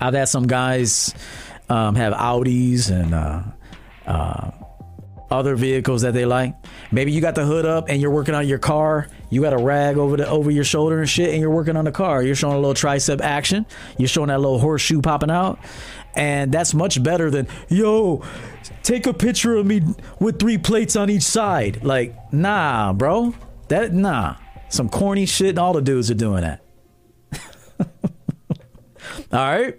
[0.00, 1.14] I've had some guys
[1.68, 3.14] um, have Audis and.
[3.14, 3.42] Uh,
[4.06, 4.50] uh,
[5.30, 6.54] other vehicles that they like.
[6.90, 9.08] Maybe you got the hood up and you're working on your car.
[9.30, 11.84] You got a rag over the over your shoulder and shit, and you're working on
[11.84, 12.22] the car.
[12.22, 13.66] You're showing a little tricep action.
[13.98, 15.58] You're showing that little horseshoe popping out,
[16.14, 18.22] and that's much better than yo.
[18.82, 19.82] Take a picture of me
[20.18, 21.84] with three plates on each side.
[21.84, 23.34] Like, nah, bro.
[23.68, 24.36] That nah.
[24.70, 26.62] Some corny shit, and all the dudes are doing that.
[29.32, 29.78] all right.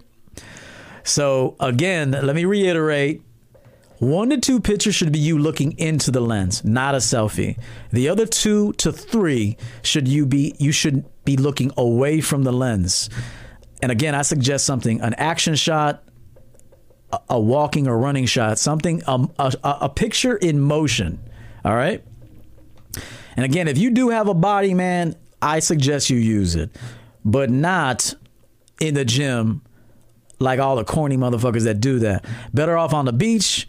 [1.04, 3.24] So again, let me reiterate
[4.00, 7.60] one to two pictures should be you looking into the lens, not a selfie.
[7.92, 12.54] The other two to three should you be you should be looking away from the
[12.54, 13.10] lens.
[13.82, 16.04] And again, I suggest something: an action shot,
[17.30, 21.20] a, walking or running shot, something um, a, a picture in motion.
[21.66, 22.04] All right.
[23.36, 26.76] And again, if you do have a body, man, I suggest you use it,
[27.24, 28.14] but not
[28.80, 29.62] in the gym
[30.40, 32.26] like all the corny motherfuckers that do that.
[32.54, 33.68] Better off on the beach,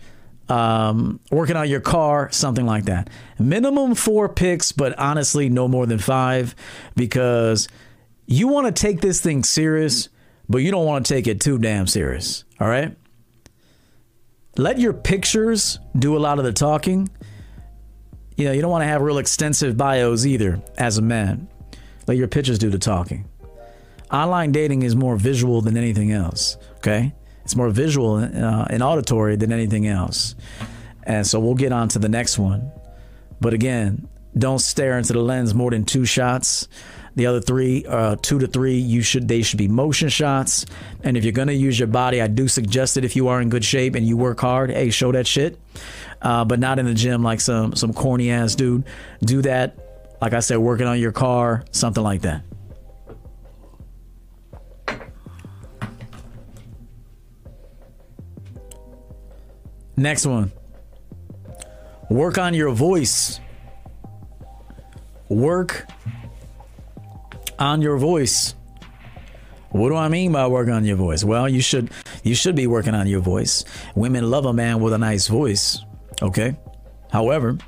[0.50, 3.08] um, working on your car, something like that.
[3.38, 6.56] Minimum four picks, but honestly, no more than five
[6.96, 7.68] because
[8.26, 10.08] you want to take this thing serious,
[10.48, 12.44] but you don't want to take it too damn serious.
[12.58, 12.96] All right?
[14.56, 17.08] Let your pictures do a lot of the talking.
[18.36, 21.48] You know, you don't want to have real extensive bios either as a man.
[22.08, 23.28] Let your pictures do the talking.
[24.10, 26.56] Online dating is more visual than anything else.
[26.78, 27.14] Okay?
[27.50, 30.36] It's more visual uh, and auditory than anything else.
[31.02, 32.70] And so we'll get on to the next one.
[33.40, 34.06] But again,
[34.38, 36.68] don't stare into the lens more than two shots.
[37.16, 40.64] The other three, uh, two to three, you should they should be motion shots.
[41.02, 43.48] And if you're gonna use your body, I do suggest it if you are in
[43.48, 44.70] good shape and you work hard.
[44.70, 45.58] Hey, show that shit,
[46.22, 48.84] uh, but not in the gym like some some corny ass dude.
[49.24, 49.76] Do that,
[50.22, 52.44] like I said, working on your car, something like that.
[60.00, 60.50] Next one.
[62.08, 63.38] Work on your voice.
[65.28, 65.86] Work
[67.58, 68.54] on your voice.
[69.68, 71.22] What do I mean by work on your voice?
[71.22, 71.90] Well, you should
[72.24, 73.62] you should be working on your voice.
[73.94, 75.84] Women love a man with a nice voice.
[76.22, 76.56] Okay?
[77.12, 77.58] However,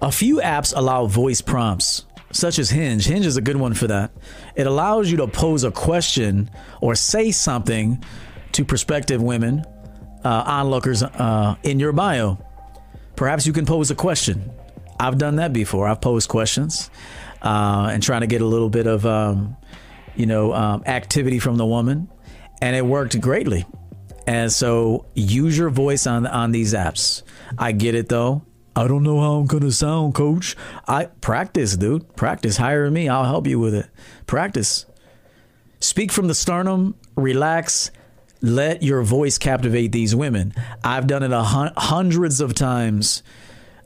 [0.00, 3.04] a few apps allow voice prompts, such as Hinge.
[3.04, 4.12] Hinge is a good one for that.
[4.56, 8.02] It allows you to pose a question or say something
[8.52, 9.64] to prospective women,
[10.24, 12.38] uh, onlookers uh, in your bio.
[13.16, 14.50] Perhaps you can pose a question.
[14.98, 15.88] I've done that before.
[15.88, 16.90] I've posed questions
[17.42, 19.56] uh, and trying to get a little bit of, um,
[20.14, 22.08] you know, um, activity from the woman,
[22.60, 23.66] and it worked greatly.
[24.26, 27.22] And so, use your voice on on these apps.
[27.58, 28.42] I get it though.
[28.76, 30.56] I don't know how I'm gonna sound, coach.
[30.86, 32.14] I practice, dude.
[32.16, 32.56] Practice.
[32.56, 33.08] Hire me.
[33.08, 33.86] I'll help you with it.
[34.26, 34.86] Practice.
[35.80, 36.94] Speak from the sternum.
[37.16, 37.90] Relax
[38.42, 40.52] let your voice captivate these women.
[40.84, 43.22] I've done it hun- hundreds of times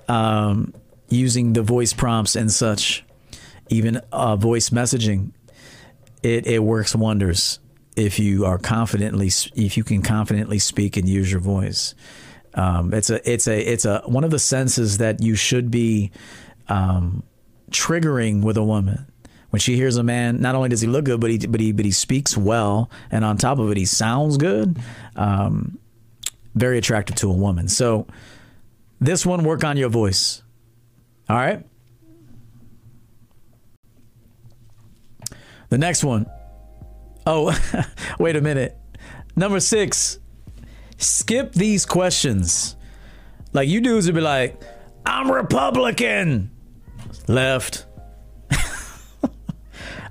[0.08, 0.74] um,
[1.08, 3.04] using the voice prompts and such,
[3.68, 5.32] even uh, voice messaging.
[6.22, 7.60] It, it works wonders
[7.94, 11.94] if you are confidently if you can confidently speak and use your voice.
[12.54, 16.10] Um, it's a it's a it's a one of the senses that you should be
[16.68, 17.22] um,
[17.70, 19.06] triggering with a woman
[19.50, 21.72] when she hears a man, not only does he look good, but he but he
[21.72, 24.78] but he speaks well, and on top of it, he sounds good.
[25.14, 25.78] Um,
[26.54, 27.68] very attractive to a woman.
[27.68, 28.06] So
[29.00, 30.42] this one, work on your voice.
[31.28, 31.64] All right.
[35.68, 36.26] The next one.
[37.26, 37.56] Oh,
[38.18, 38.76] wait a minute.
[39.34, 40.18] Number six.
[40.98, 42.76] Skip these questions.
[43.52, 44.62] Like you dudes would be like,
[45.04, 46.50] I'm Republican.
[47.28, 47.86] Left.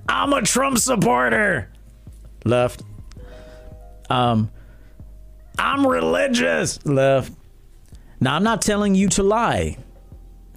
[0.08, 1.72] I'm a Trump supporter.
[2.44, 2.84] Left.
[4.10, 4.52] Um,
[5.58, 6.84] I'm religious.
[6.86, 7.32] Left.
[8.20, 9.78] Now, I'm not telling you to lie.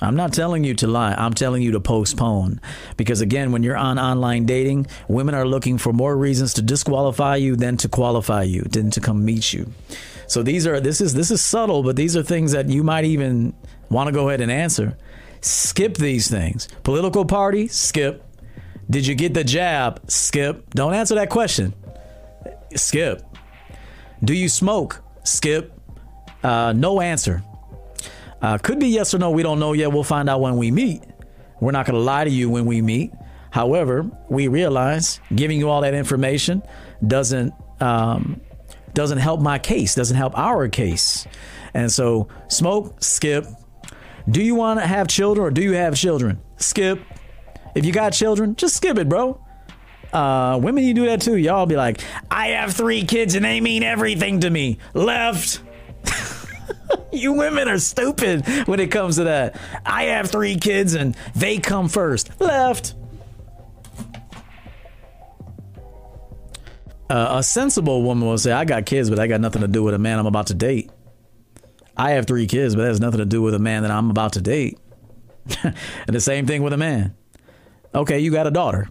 [0.01, 1.13] I'm not telling you to lie.
[1.15, 2.61] I'm telling you to postpone.
[2.97, 7.37] Because again, when you're on online dating, women are looking for more reasons to disqualify
[7.37, 9.73] you than to qualify you, than to come meet you.
[10.29, 13.07] So these are this is this is subtle, but these are things that you might
[13.07, 13.55] even
[13.91, 14.97] want to go ahead and answer.
[15.41, 16.69] Skip these things.
[16.85, 18.28] Political party, skip.
[18.91, 20.11] Did you get the jab?
[20.11, 20.71] Skip.
[20.71, 21.75] Don't answer that question.
[22.75, 23.23] Skip.
[24.25, 25.03] Do you smoke?
[25.25, 25.73] Skip.
[26.43, 27.43] Uh, no answer.
[28.41, 29.31] Uh, could be yes or no.
[29.31, 29.93] We don't know yet.
[29.93, 31.03] We'll find out when we meet.
[31.61, 33.13] We're not going to lie to you when we meet.
[33.51, 36.63] However, we realize giving you all that information
[37.07, 38.41] doesn't um,
[38.95, 39.95] doesn't help my case.
[39.95, 41.27] Doesn't help our case.
[41.75, 43.03] And so, smoke.
[43.03, 43.47] Skip.
[44.29, 46.41] Do you want to have children or do you have children?
[46.57, 47.01] Skip.
[47.75, 49.41] If you got children, just skip it, bro.
[50.13, 51.37] Uh, women, you do that too.
[51.37, 52.01] Y'all be like,
[52.31, 54.79] I have three kids and they mean everything to me.
[54.95, 55.61] Left.
[57.13, 59.61] you women are stupid when it comes to that.
[59.85, 62.41] I have three kids and they come first.
[62.41, 62.95] Left.
[67.11, 69.83] Uh, a sensible woman will say, I got kids, but that got nothing to do
[69.83, 70.91] with a man I'm about to date.
[71.97, 74.11] I have three kids, but that has nothing to do with a man that I'm
[74.11, 74.79] about to date.
[75.63, 75.75] and
[76.07, 77.15] the same thing with a man.
[77.99, 78.89] Okay, you got a daughter.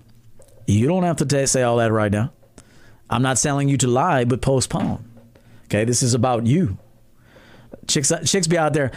[0.65, 2.33] You don't have to t- say all that right now.
[3.09, 5.09] I'm not telling you to lie, but postpone.
[5.65, 6.77] Okay, this is about you.
[7.87, 8.91] Chicks, chicks be out there.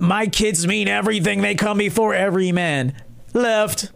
[0.00, 1.42] My kids mean everything.
[1.42, 3.00] They come before every man.
[3.34, 3.92] Left.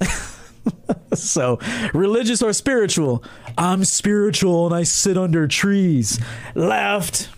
[1.14, 1.58] so,
[1.92, 3.24] religious or spiritual?
[3.58, 6.20] I'm spiritual and I sit under trees.
[6.54, 7.28] Left.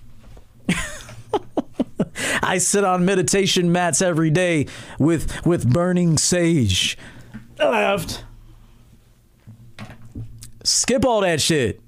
[2.43, 4.67] I sit on meditation mats every day
[4.99, 6.99] with with burning sage.
[7.71, 8.25] Left.
[10.65, 11.81] Skip all that shit.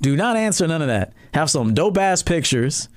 [0.00, 1.12] Do not answer none of that.
[1.34, 2.88] Have some dope ass pictures.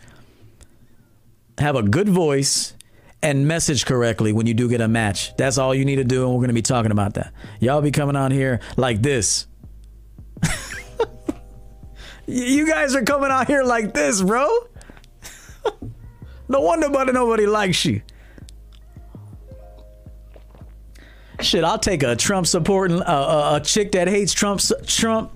[1.58, 2.74] Have a good voice
[3.22, 5.36] and message correctly when you do get a match.
[5.36, 7.34] That's all you need to do, and we're going to be talking about that.
[7.60, 9.48] Y'all be coming on here like this.
[12.28, 14.48] you guys are coming out here like this, bro.
[16.48, 18.02] no wonder but nobody likes you.
[21.42, 24.62] Shit, I'll take a Trump supporting uh, a chick that hates Trump.
[24.86, 25.32] Trump,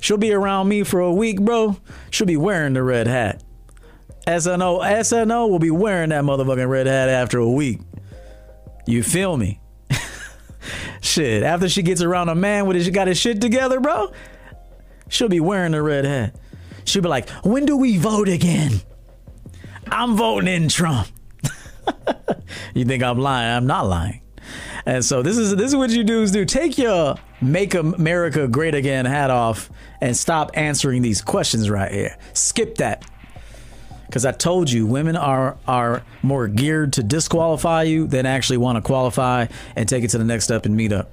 [0.00, 1.76] she'll be around me for a week, bro.
[2.10, 3.42] She'll be wearing the red hat.
[4.26, 7.80] SNO, SNO will be wearing that motherfucking red hat after a week.
[8.86, 9.60] You feel me?
[11.00, 14.12] shit, after she gets around a man with it, she got his shit together, bro.
[15.08, 16.34] She'll be wearing the red hat.
[16.84, 18.80] She'll be like, "When do we vote again?"
[19.90, 21.08] I'm voting in Trump.
[22.74, 23.56] you think I'm lying?
[23.56, 24.20] I'm not lying.
[24.84, 26.44] And so this is this is what you dudes do.
[26.44, 29.70] Take your "Make America Great Again" hat off
[30.00, 32.16] and stop answering these questions right here.
[32.34, 33.04] Skip that.
[34.06, 38.76] Because I told you, women are are more geared to disqualify you than actually want
[38.76, 41.10] to qualify and take it to the next step and meet up.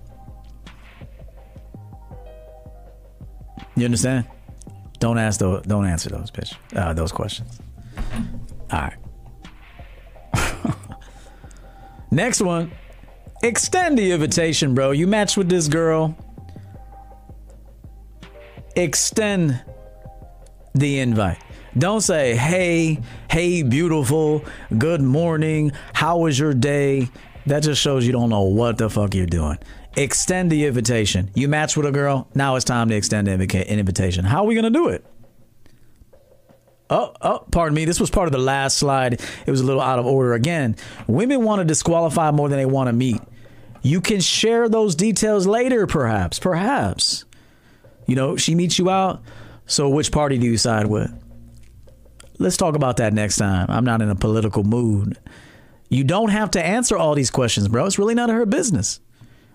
[3.76, 4.26] You understand?
[5.00, 5.64] Don't ask those.
[5.64, 6.56] Don't answer those bitch.
[6.76, 7.60] Uh, those questions.
[8.72, 8.98] All right.
[12.12, 12.72] Next one.
[13.44, 14.92] Extend the invitation, bro.
[14.92, 16.18] You match with this girl.
[18.78, 19.62] Extend
[20.74, 21.44] the invite.
[21.78, 24.46] Don't say, hey, hey, beautiful,
[24.78, 27.10] good morning, how was your day?
[27.48, 29.58] That just shows you don't know what the fuck you're doing.
[29.98, 31.30] Extend the invitation.
[31.36, 34.24] You match with a girl, now it's time to extend an invitation.
[34.24, 35.06] How are we going to do it?
[36.90, 37.86] Oh, oh, pardon me.
[37.86, 39.14] This was part of the last slide.
[39.46, 40.78] It was a little out of order again.
[41.08, 43.20] Women want to disqualify more than they want to meet.
[43.84, 46.40] You can share those details later, perhaps.
[46.40, 47.26] Perhaps.
[48.08, 49.22] You know, she meets you out.
[49.66, 51.12] So, which party do you side with?
[52.40, 53.68] Let's talk about that next time.
[53.70, 55.18] I'm not in a political mood.
[55.90, 57.86] You don't have to answer all these questions, bro.
[57.86, 59.00] It's really none of her business.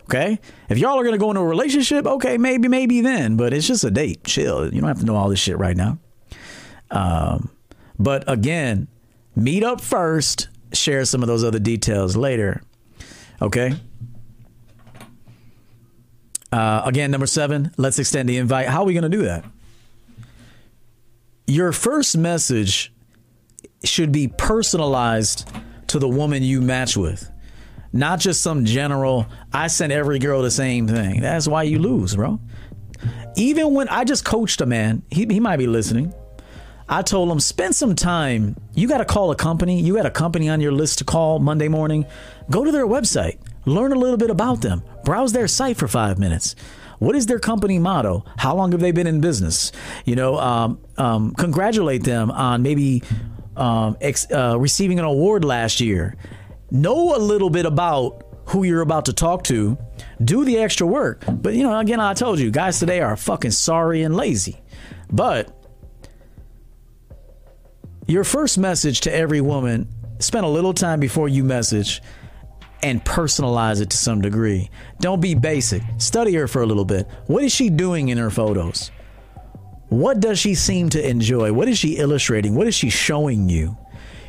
[0.05, 0.39] Okay?
[0.69, 3.67] If y'all are going to go into a relationship, okay, maybe, maybe then, but it's
[3.67, 4.25] just a date.
[4.25, 4.73] Chill.
[4.73, 5.99] You don't have to know all this shit right now.
[6.91, 7.51] Um,
[7.99, 8.89] but again,
[9.35, 12.63] meet up first, share some of those other details later.
[13.43, 13.75] Okay?
[16.51, 18.69] Uh, again, number seven, let's extend the invite.
[18.69, 19.45] How are we going to do that?
[21.49, 22.93] your first message
[23.83, 25.51] should be personalized
[25.87, 27.29] to the woman you match with.
[27.91, 31.23] Not just some general, I sent every girl the same thing.
[31.23, 32.39] That's why you lose, bro.
[33.37, 36.13] Even when I just coached a man, he, he might be listening.
[36.87, 38.57] I told him, spend some time.
[38.75, 39.81] You got to call a company.
[39.81, 42.05] You got a company on your list to call Monday morning.
[42.51, 43.39] Go to their website,
[43.69, 46.55] learn a little bit about them, browse their site for five minutes.
[46.99, 48.25] What is their company motto?
[48.37, 49.71] How long have they been in business?
[50.05, 53.03] You know, um, um, congratulate them on maybe
[53.57, 56.17] um, ex- uh, receiving an award last year.
[56.71, 59.79] Know a little bit about who you're about to talk to.
[60.25, 61.25] Do the extra work.
[61.31, 64.61] But, you know, again, I told you, guys today are fucking sorry and lazy.
[65.11, 65.55] But
[68.07, 69.89] your first message to every woman,
[70.19, 72.03] spend a little time before you message
[72.83, 74.71] and personalize it to some degree.
[75.01, 75.83] Don't be basic.
[75.99, 77.09] Study her for a little bit.
[77.27, 78.91] What is she doing in her photos?
[79.89, 81.53] What does she seem to enjoy?
[81.53, 82.55] What is she illustrating?
[82.55, 83.77] What is she showing you?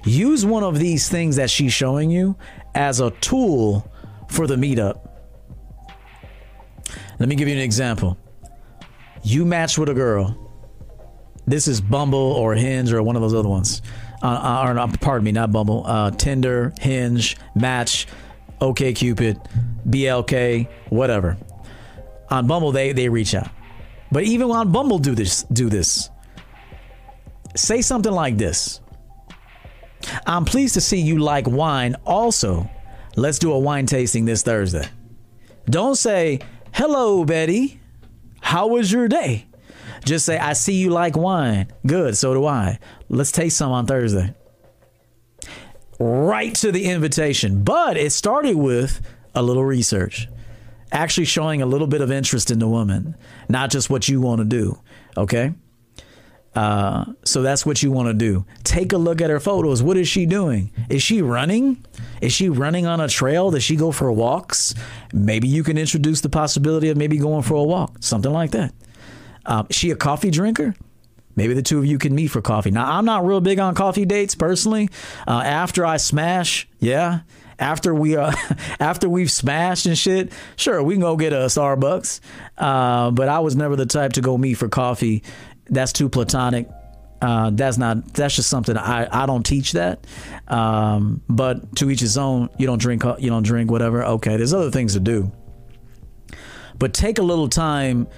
[0.06, 2.38] Use one of these things that she's showing you
[2.74, 3.92] as a tool
[4.30, 5.08] for the meetup.
[7.20, 8.18] Let me give you an example.
[9.24, 10.46] You match with a girl.
[11.46, 13.82] This is Bumble or Hinge or one of those other ones.
[14.22, 15.86] Uh, uh, or, pardon me, not Bumble.
[15.86, 18.08] Uh, Tinder, Hinge, Match
[18.60, 19.46] OkCupid,
[19.88, 21.38] BLK, whatever.
[22.30, 23.50] On Bumble, they they reach out.
[24.12, 25.44] But even on Bumble, do this.
[25.44, 26.10] Do this.
[27.56, 28.82] Say something like this.
[30.26, 31.96] I'm pleased to see you like wine.
[32.06, 32.70] Also,
[33.16, 34.88] let's do a wine tasting this Thursday.
[35.70, 36.40] Don't say,
[36.74, 37.80] "Hello, Betty.
[38.42, 39.46] How was your day?"
[40.06, 41.68] Just say, "I see you like wine.
[41.86, 42.18] Good.
[42.18, 42.80] So do I.
[43.10, 44.34] Let's taste some on Thursday."
[46.00, 47.64] Right to the invitation.
[47.64, 49.02] But it started with
[49.36, 50.28] a little research,
[50.92, 53.16] actually showing a little bit of interest in the woman,
[53.48, 54.80] not just what you want to do.
[55.18, 55.54] Okay.
[56.56, 58.44] Uh, so that's what you want to do.
[58.64, 59.84] Take a look at her photos.
[59.84, 60.72] What is she doing?
[60.90, 61.86] Is she running?
[62.22, 63.52] Is she running on a trail?
[63.52, 64.74] Does she go for walks?
[65.14, 68.74] Maybe you can introduce the possibility of maybe going for a walk, something like that.
[69.46, 70.74] Uh, she a coffee drinker?
[71.40, 72.70] Maybe the two of you can meet for coffee.
[72.70, 74.90] Now, I'm not real big on coffee dates personally.
[75.26, 77.22] Uh, after I smash, yeah.
[77.58, 78.34] after we uh
[78.82, 82.20] after we've smashed and shit, sure we can go get a Starbucks.
[82.58, 85.24] Uh, but I was never the type to go meet for coffee.
[85.70, 86.68] That's too platonic.
[87.22, 88.14] Uh, that's not.
[88.14, 90.06] That's just something I, I don't teach that.
[90.50, 92.50] Um, but to each his own.
[92.58, 93.06] You don't drink.
[93.18, 94.04] You don't drink whatever.
[94.04, 95.32] Okay, there's other things to do.
[96.78, 98.10] But take a little time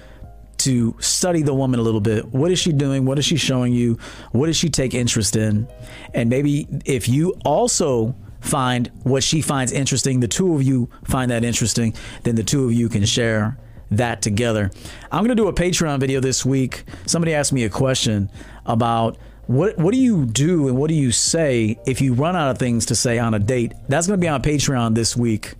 [0.58, 2.26] to study the woman a little bit.
[2.26, 3.04] What is she doing?
[3.04, 3.98] What is she showing you?
[4.30, 5.68] What does she take interest in?
[6.14, 11.30] And maybe if you also find what she finds interesting, the two of you find
[11.30, 11.94] that interesting,
[12.24, 13.58] then the two of you can share
[13.90, 14.70] that together.
[15.10, 16.84] I'm going to do a Patreon video this week.
[17.06, 18.30] Somebody asked me a question
[18.66, 22.50] about what what do you do and what do you say if you run out
[22.50, 23.74] of things to say on a date?
[23.88, 25.54] That's going to be on Patreon this week.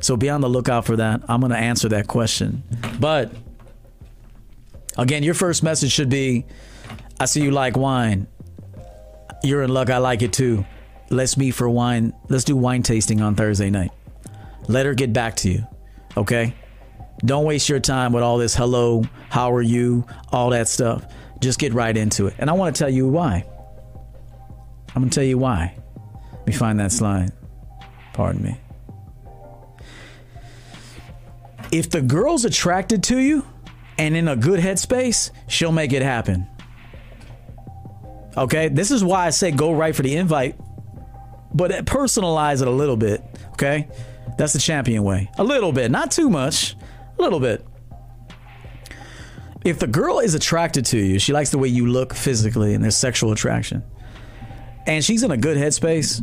[0.00, 1.22] So be on the lookout for that.
[1.28, 2.62] I'm going to answer that question.
[3.00, 3.32] But
[4.98, 6.44] again, your first message should be
[7.20, 8.26] I see you like wine.
[9.42, 9.90] You're in luck.
[9.90, 10.64] I like it too.
[11.10, 12.12] Let's meet for wine.
[12.28, 13.92] Let's do wine tasting on Thursday night.
[14.68, 15.66] Let her get back to you.
[16.16, 16.54] Okay?
[17.24, 21.04] Don't waste your time with all this hello, how are you, all that stuff.
[21.40, 22.34] Just get right into it.
[22.38, 23.44] And I want to tell you why.
[24.94, 25.76] I'm going to tell you why.
[26.32, 27.32] Let me find that slide.
[28.12, 28.60] Pardon me.
[31.72, 33.44] If the girl's attracted to you
[33.98, 36.46] and in a good headspace, she'll make it happen.
[38.36, 38.68] Okay?
[38.68, 40.58] This is why I say go right for the invite,
[41.52, 43.22] but personalize it a little bit.
[43.52, 43.88] Okay?
[44.36, 45.30] That's the champion way.
[45.38, 46.76] A little bit, not too much.
[47.18, 47.66] A little bit.
[49.64, 52.84] If the girl is attracted to you, she likes the way you look physically and
[52.84, 53.82] there's sexual attraction,
[54.86, 56.22] and she's in a good headspace,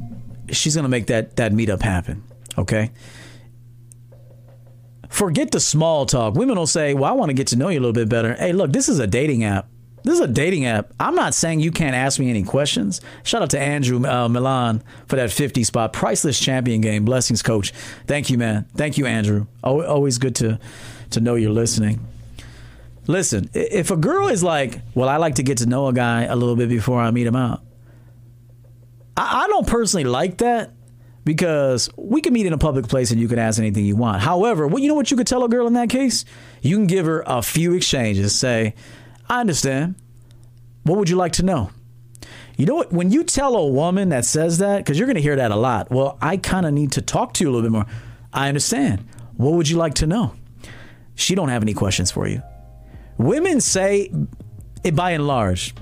[0.51, 2.23] she's gonna make that that meetup happen.
[2.57, 2.91] Okay.
[5.15, 6.35] Forget the small talk.
[6.35, 8.33] Women will say, Well, I want to get to know you a little bit better.
[8.33, 9.69] Hey, look, this is a dating app.
[10.03, 10.91] This is a dating app.
[10.99, 12.99] I'm not saying you can't ask me any questions.
[13.23, 15.93] Shout out to Andrew uh, Milan for that 50 spot.
[15.93, 17.05] Priceless champion game.
[17.05, 17.71] Blessings, coach.
[18.07, 18.65] Thank you, man.
[18.75, 19.47] Thank you, Andrew.
[19.63, 20.59] Always good to,
[21.11, 22.05] to know you're listening.
[23.07, 26.23] Listen, if a girl is like, well, I like to get to know a guy
[26.23, 27.61] a little bit before I meet him out,
[29.15, 30.71] I, I don't personally like that
[31.25, 34.21] because we can meet in a public place and you can ask anything you want.
[34.21, 36.23] However, what you know what you could tell a girl in that case?
[36.61, 38.33] You can give her a few exchanges.
[38.33, 38.75] Say,
[39.27, 39.95] I understand.
[40.83, 41.71] What would you like to know?
[42.57, 42.93] You know what?
[42.93, 45.55] When you tell a woman that says that, because you're going to hear that a
[45.55, 45.91] lot.
[45.91, 47.85] Well, I kind of need to talk to you a little bit more.
[48.31, 49.05] I understand.
[49.35, 50.33] What would you like to know?
[51.15, 52.41] She don't have any questions for you.
[53.17, 54.11] Women say,
[54.93, 55.73] by and large,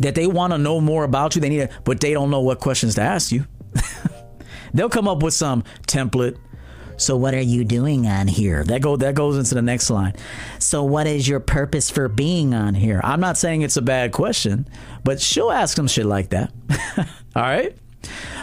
[0.00, 1.40] that they want to know more about you.
[1.40, 3.46] They need, but they don't know what questions to ask you.
[4.72, 6.36] They'll come up with some template
[7.00, 8.62] so what are you doing on here?
[8.62, 10.12] That go that goes into the next line.
[10.58, 13.00] So what is your purpose for being on here?
[13.02, 14.68] I'm not saying it's a bad question,
[15.02, 16.52] but she'll ask them shit like that.
[17.34, 17.74] All right?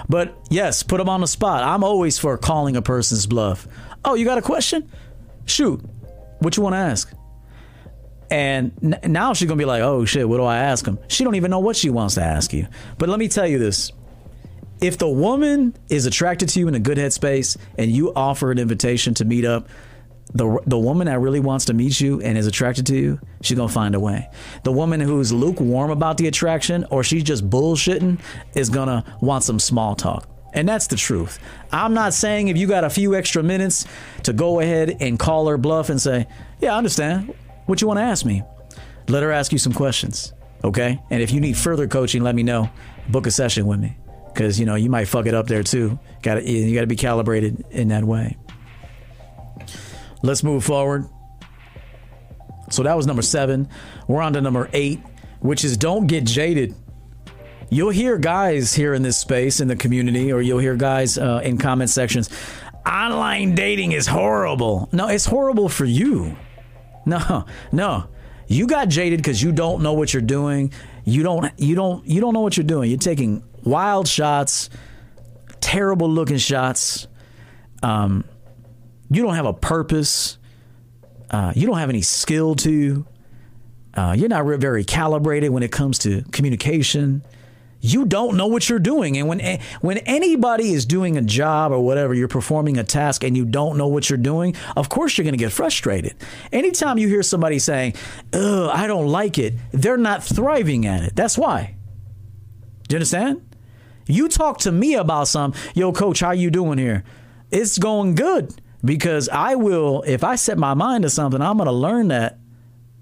[0.10, 1.64] But yes, put them on the spot.
[1.64, 3.68] I'm always for calling a person's bluff.
[4.04, 4.90] Oh, you got a question?
[5.46, 5.80] Shoot.
[6.40, 7.14] What you want to ask?
[8.32, 11.24] And n- now she's gonna be like, "Oh shit, what do I ask him?" She
[11.24, 12.68] don't even know what she wants to ask you.
[12.98, 13.92] But let me tell you this:
[14.82, 18.60] if the woman is attracted to you in a good headspace and you offer an
[18.60, 19.68] invitation to meet up,
[20.34, 23.58] the the woman that really wants to meet you and is attracted to you, she's
[23.58, 24.30] gonna find a way.
[24.64, 28.20] The woman who's lukewarm about the attraction or she's just bullshitting
[28.54, 30.28] is gonna want some small talk.
[30.54, 31.40] And that's the truth.
[31.72, 33.86] I'm not saying if you got a few extra minutes
[34.24, 36.28] to go ahead and call her bluff and say,
[36.60, 37.34] "Yeah, I understand.
[37.66, 38.44] What you want to ask me?"
[39.08, 41.00] Let her ask you some questions, okay?
[41.10, 42.70] And if you need further coaching, let me know.
[43.08, 43.96] Book a session with me
[44.38, 45.98] because you know you might fuck it up there too.
[46.22, 48.38] Got you got to be calibrated in that way.
[50.22, 51.06] Let's move forward.
[52.70, 53.68] So that was number seven.
[54.08, 55.00] We're on to number eight,
[55.40, 56.76] which is don't get jaded.
[57.70, 61.42] You'll hear guys here in this space in the community, or you'll hear guys uh,
[61.44, 62.30] in comment sections.
[62.86, 64.88] Online dating is horrible.
[64.92, 66.38] No, it's horrible for you.
[67.06, 68.10] No, no.
[68.48, 70.74] You got jaded because you don't know what you're doing.
[71.04, 71.52] You don't.
[71.58, 72.06] You don't.
[72.06, 72.90] You don't know what you're doing.
[72.90, 74.70] You're taking wild shots,
[75.59, 77.07] terrible looking shots.
[77.84, 78.24] Um,
[79.09, 80.38] you don't have a purpose.
[81.30, 83.05] Uh, you don't have any skill to.
[83.93, 87.24] Uh, you're not very calibrated when it comes to communication.
[87.80, 91.80] You don't know what you're doing, and when when anybody is doing a job or
[91.80, 94.55] whatever, you're performing a task, and you don't know what you're doing.
[94.76, 96.15] Of course, you're going to get frustrated.
[96.51, 97.93] Anytime you hear somebody saying,
[98.34, 101.15] "Ugh, I don't like it," they're not thriving at it.
[101.15, 101.76] That's why.
[102.88, 103.47] Do you understand?
[104.08, 107.03] You talk to me about some, yo, coach, how you doing here?
[107.51, 111.68] It's going good because I will, if I set my mind to something, I'm going
[111.68, 112.39] to learn that.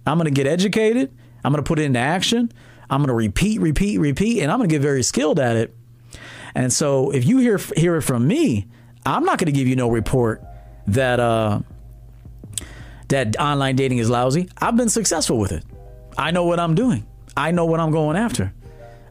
[0.05, 1.15] I'm going to get educated.
[1.43, 2.51] I'm going to put it into action.
[2.89, 5.75] I'm going to repeat, repeat, repeat, and I'm going to get very skilled at it.
[6.53, 8.67] And so if you hear hear it from me,
[9.05, 10.43] I'm not going to give you no report
[10.87, 11.59] that uh,
[13.09, 14.49] that online dating is lousy.
[14.57, 15.63] I've been successful with it.
[16.17, 17.05] I know what I'm doing.
[17.35, 18.53] I know what I'm going after.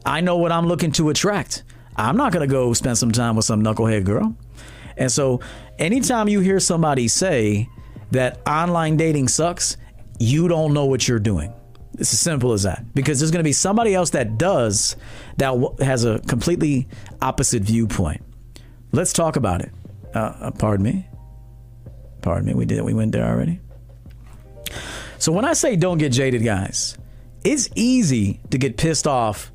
[0.07, 1.64] I know what I'm looking to attract.
[1.97, 4.36] I'm not going to go spend some time with some knucklehead girl.
[4.97, 5.40] And so,
[5.78, 7.68] anytime you hear somebody say
[8.12, 9.76] that online dating sucks,
[10.18, 11.53] you don't know what you're doing.
[11.95, 12.95] It's as simple as that.
[12.95, 14.97] Because there's going to be somebody else that does
[15.36, 16.88] that has a completely
[17.22, 18.22] opposite viewpoint.
[18.92, 19.72] Let's talk about it.
[20.14, 21.09] Uh, uh, pardon me.
[22.22, 22.55] Pardon me.
[22.55, 22.82] We did.
[22.82, 23.61] We went there already.
[25.18, 26.97] So when I say don't get jaded, guys,
[27.45, 29.51] it's easy to get pissed off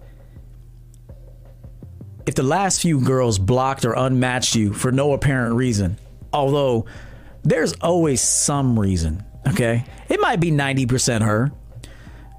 [2.25, 5.97] if the last few girls blocked or unmatched you for no apparent reason.
[6.31, 6.85] Although
[7.43, 9.23] there's always some reason.
[9.47, 11.51] Okay, it might be ninety percent her.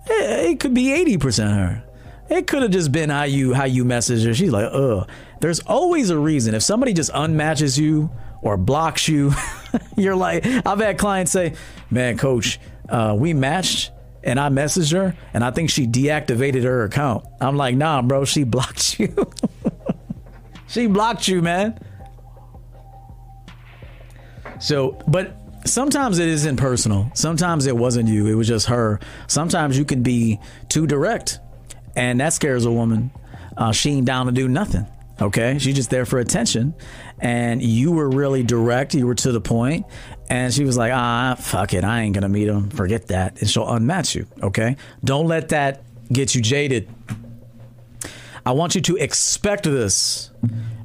[0.07, 1.85] It could be 80% her.
[2.29, 4.35] It could have just been how you how you message her.
[4.35, 5.09] She's like, ugh.
[5.41, 6.55] There's always a reason.
[6.55, 8.11] If somebody just unmatches you
[8.43, 9.33] or blocks you,
[9.97, 11.55] you're like, I've had clients say,
[11.91, 13.91] Man, coach, uh, we matched
[14.23, 17.25] and I messaged her and I think she deactivated her account.
[17.41, 19.15] I'm like, nah, bro, she blocked you.
[20.67, 21.79] she blocked you, man.
[24.61, 27.11] So, but sometimes it isn't personal.
[27.15, 28.27] Sometimes it wasn't you.
[28.27, 29.01] It was just her.
[29.27, 31.41] Sometimes you can be too direct,
[31.97, 33.11] and that scares a woman.
[33.57, 34.87] Uh, she ain't down to do nothing.
[35.21, 36.75] Okay, she's just there for attention,
[37.19, 38.95] and you were really direct.
[38.95, 39.85] You were to the point,
[40.31, 42.71] and she was like, "Ah, fuck it, I ain't gonna meet him.
[42.71, 44.27] Forget that." And she'll unmatch you.
[44.43, 46.89] Okay, don't let that get you jaded.
[48.47, 50.31] I want you to expect this.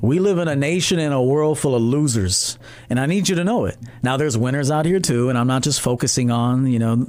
[0.02, 3.36] We live in a nation and a world full of losers, and I need you
[3.36, 3.78] to know it.
[4.04, 7.08] Now, there's winners out here too, and I'm not just focusing on, you know,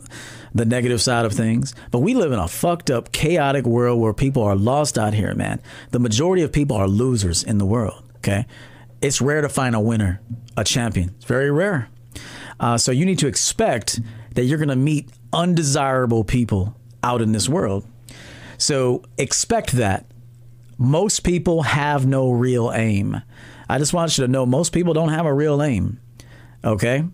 [0.55, 4.15] the negative side of things, but we live in a fucked up, chaotic world where
[4.15, 5.61] people are lost out here, man.
[5.91, 8.47] The majority of people are losers in the world, okay?
[9.03, 10.23] It's rare to find a winner,
[10.57, 11.11] a champion.
[11.17, 11.89] It's very rare.
[12.59, 14.01] Uh, so you need to expect
[14.35, 17.87] that you're going to meet undesirable people out in this world.
[18.59, 20.07] So expect that
[20.79, 23.23] most people have no real aim.
[23.69, 26.01] I just want you to know most people don't have a real aim.
[26.65, 27.05] Okay?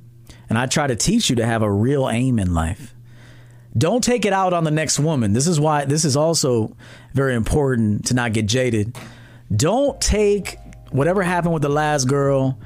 [0.49, 2.95] And I try to teach you to have a real aim in life.
[3.77, 5.33] Don't take it out on the next woman.
[5.33, 6.77] This is why this is also
[7.15, 8.97] very important to not get jaded.
[9.55, 10.59] Don't take
[10.91, 12.59] whatever happened with the last girl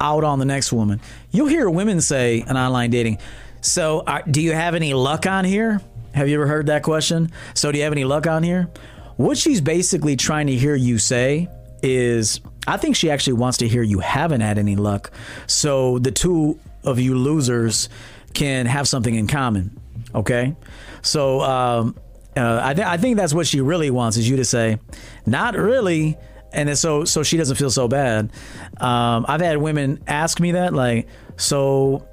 [0.00, 1.00] out on the next woman.
[1.30, 3.18] You'll hear women say in online dating,
[3.60, 5.80] So, uh, do you have any luck on here?
[6.14, 7.32] Have you ever heard that question?
[7.54, 8.70] So, do you have any luck on here?
[9.16, 11.48] What she's basically trying to hear you say
[11.82, 15.10] is, I think she actually wants to hear you haven't had any luck.
[15.46, 17.88] So the two of you losers
[18.34, 19.80] can have something in common.
[20.14, 20.54] Okay.
[21.02, 21.96] So, um,
[22.36, 24.78] uh, I, th- I think that's what she really wants is you to say,
[25.24, 26.18] not really.
[26.56, 28.32] And so, so she doesn't feel so bad.
[28.78, 32.08] Um, I've had women ask me that, like, so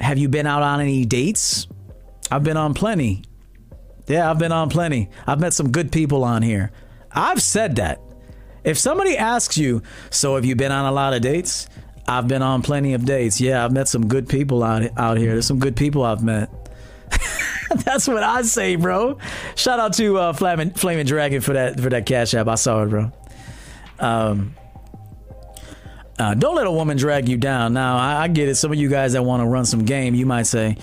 [0.00, 1.68] have you been out on any dates?
[2.30, 3.24] I've been on plenty.
[4.06, 5.10] Yeah, I've been on plenty.
[5.26, 6.72] I've met some good people on here.
[7.12, 8.00] I've said that.
[8.64, 11.68] If somebody asks you, so have you been on a lot of dates?
[12.06, 13.38] I've been on plenty of dates.
[13.38, 15.32] Yeah, I've met some good people out out here.
[15.32, 16.50] There's some good people I've met.
[17.84, 19.18] That's what I say, bro.
[19.56, 22.48] Shout out to uh, Flaming, Flaming Dragon for that for that cash app.
[22.48, 23.12] I saw it, bro.
[23.98, 24.54] Um,
[26.18, 27.72] uh, don't let a woman drag you down.
[27.72, 28.56] Now, I, I get it.
[28.56, 30.76] Some of you guys that want to run some game, you might say,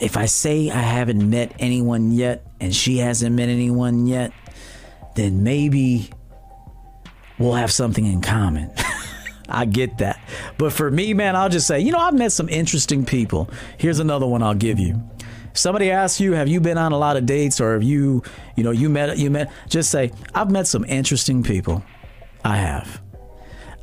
[0.00, 4.32] if I say I haven't met anyone yet and she hasn't met anyone yet,
[5.14, 6.10] then maybe
[7.38, 8.72] we'll have something in common.
[9.48, 10.20] I get that.
[10.58, 13.48] But for me, man, I'll just say, you know, I've met some interesting people.
[13.78, 15.00] Here's another one I'll give you.
[15.52, 18.24] Somebody asks you, have you been on a lot of dates or have you,
[18.56, 21.84] you know, you met, you met, just say, I've met some interesting people.
[22.44, 23.02] I have.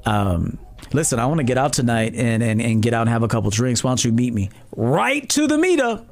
[0.05, 0.59] Um,
[0.93, 3.27] listen, I want to get out tonight and, and, and get out and have a
[3.27, 3.83] couple drinks.
[3.83, 6.07] Why don't you meet me right to the meetup?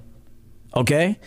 [0.75, 1.19] Okay.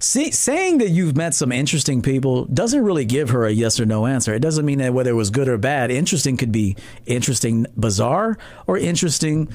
[0.00, 3.86] See, saying that you've met some interesting people doesn't really give her a yes or
[3.86, 4.32] no answer.
[4.32, 5.90] It doesn't mean that whether it was good or bad.
[5.90, 9.48] Interesting could be interesting, bizarre, or interesting.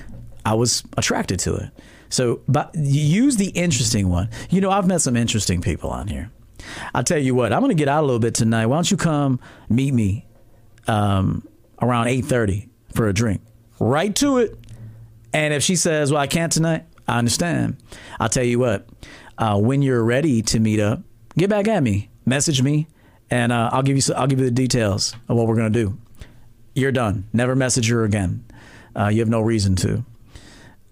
[0.45, 1.69] I was attracted to it.
[2.09, 4.29] So, but use the interesting one.
[4.49, 6.29] You know, I've met some interesting people on here.
[6.93, 7.53] I'll tell you what.
[7.53, 8.65] I'm going to get out a little bit tonight.
[8.65, 9.39] Why don't you come
[9.69, 10.25] meet me
[10.87, 11.47] um,
[11.81, 13.41] around 8:30 for a drink?
[13.79, 14.57] Right to it.
[15.33, 17.77] And if she says, "Well, I can't tonight," I understand.
[18.19, 18.87] I'll tell you what
[19.37, 21.01] uh, when you're ready to meet up,
[21.37, 22.87] get back at me, message me,
[23.29, 25.97] and uh, I'll give you I'll give you the details of what we're gonna do.
[26.75, 27.25] You're done.
[27.33, 28.43] Never message her again.
[28.95, 30.05] Uh, you have no reason to.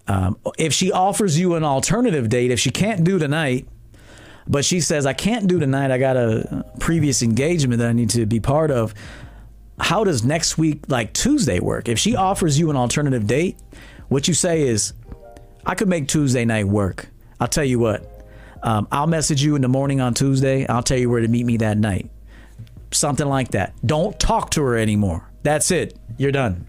[0.08, 3.68] Um, if she offers you an alternative date, if she can't do tonight,
[4.48, 8.10] but she says I can't do tonight, I got a previous engagement that I need
[8.12, 8.94] to be part of.
[9.82, 11.90] How does next week, like Tuesday, work?
[11.90, 13.58] If she offers you an alternative date,
[14.10, 14.94] what you say is,
[15.66, 17.08] I could make Tuesday night work.
[17.40, 18.08] I'll tell you what,
[18.64, 20.68] um, I'll message you in the morning on Tuesday.
[20.68, 22.10] I'll tell you where to meet me that night.
[22.92, 23.74] Something like that.
[23.86, 25.28] Don't talk to her anymore.
[25.44, 25.98] That's it.
[26.18, 26.68] You're done.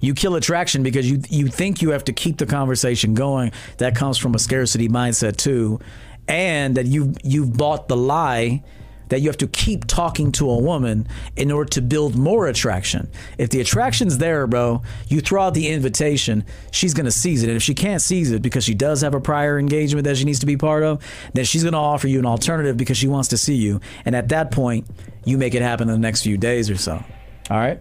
[0.00, 3.52] You kill attraction because you you think you have to keep the conversation going.
[3.78, 5.80] That comes from a scarcity mindset too,
[6.28, 8.62] and that you you've bought the lie
[9.08, 13.10] that you have to keep talking to a woman in order to build more attraction.
[13.38, 17.48] If the attraction's there, bro, you throw out the invitation, she's going to seize it.
[17.48, 20.24] And if she can't seize it because she does have a prior engagement that she
[20.24, 21.02] needs to be part of,
[21.32, 23.80] then she's going to offer you an alternative because she wants to see you.
[24.04, 24.86] And at that point,
[25.24, 27.02] you make it happen in the next few days or so.
[27.50, 27.80] All right?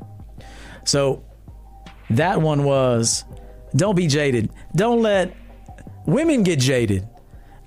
[0.86, 1.24] So
[2.10, 3.24] that one was
[3.76, 4.52] don't be jaded.
[4.76, 5.36] Don't let
[6.06, 7.08] women get jaded.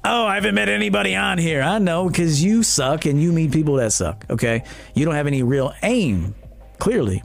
[0.08, 1.60] Oh, I haven't met anybody on here.
[1.60, 4.24] I know because you suck and you meet people that suck.
[4.30, 4.62] Okay.
[4.94, 6.36] You don't have any real aim,
[6.78, 7.24] clearly.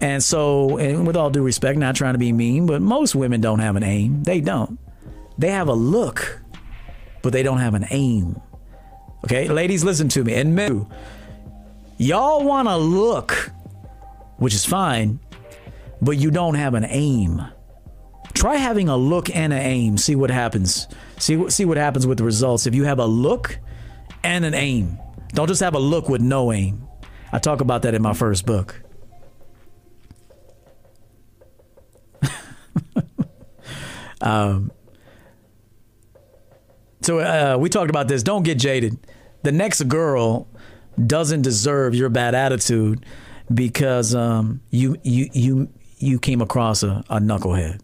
[0.00, 3.42] And so, and with all due respect, not trying to be mean, but most women
[3.42, 4.22] don't have an aim.
[4.22, 4.78] They don't.
[5.36, 6.40] They have a look,
[7.20, 8.40] but they don't have an aim.
[9.24, 9.48] Okay.
[9.48, 10.32] Ladies, listen to me.
[10.32, 10.86] And men,
[11.98, 13.50] y'all want to look,
[14.38, 15.20] which is fine,
[16.00, 17.42] but you don't have an aim.
[18.34, 19.98] Try having a look and an aim.
[19.98, 20.88] See what happens.
[21.18, 22.66] See see what happens with the results.
[22.66, 23.58] If you have a look
[24.24, 24.98] and an aim,
[25.34, 26.88] don't just have a look with no aim.
[27.32, 28.82] I talk about that in my first book.
[34.20, 34.72] um,
[37.02, 38.22] so uh, we talked about this.
[38.22, 38.98] Don't get jaded.
[39.42, 40.48] The next girl
[41.06, 43.04] doesn't deserve your bad attitude
[43.52, 45.68] because um, you you you
[45.98, 47.80] you came across a, a knucklehead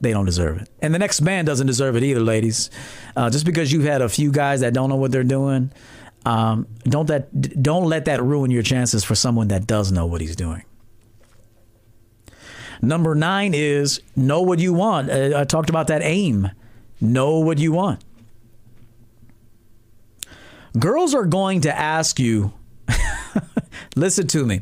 [0.00, 0.68] they don't deserve it.
[0.80, 2.70] And the next man doesn't deserve it either, ladies.
[3.16, 5.72] Uh, just because you've had a few guys that don't know what they're doing,
[6.24, 10.20] um, don't that don't let that ruin your chances for someone that does know what
[10.20, 10.64] he's doing.
[12.82, 15.10] Number nine is know what you want.
[15.10, 16.50] Uh, I talked about that aim.
[17.00, 18.04] Know what you want.
[20.78, 22.52] Girls are going to ask you,
[23.96, 24.60] listen to me,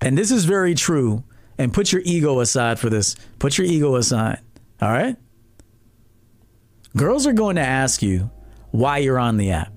[0.00, 1.24] and this is very true
[1.60, 3.16] and put your ego aside for this.
[3.38, 4.40] Put your ego aside.
[4.80, 5.14] All right?
[6.96, 8.30] Girls are going to ask you
[8.70, 9.70] why you're on the app.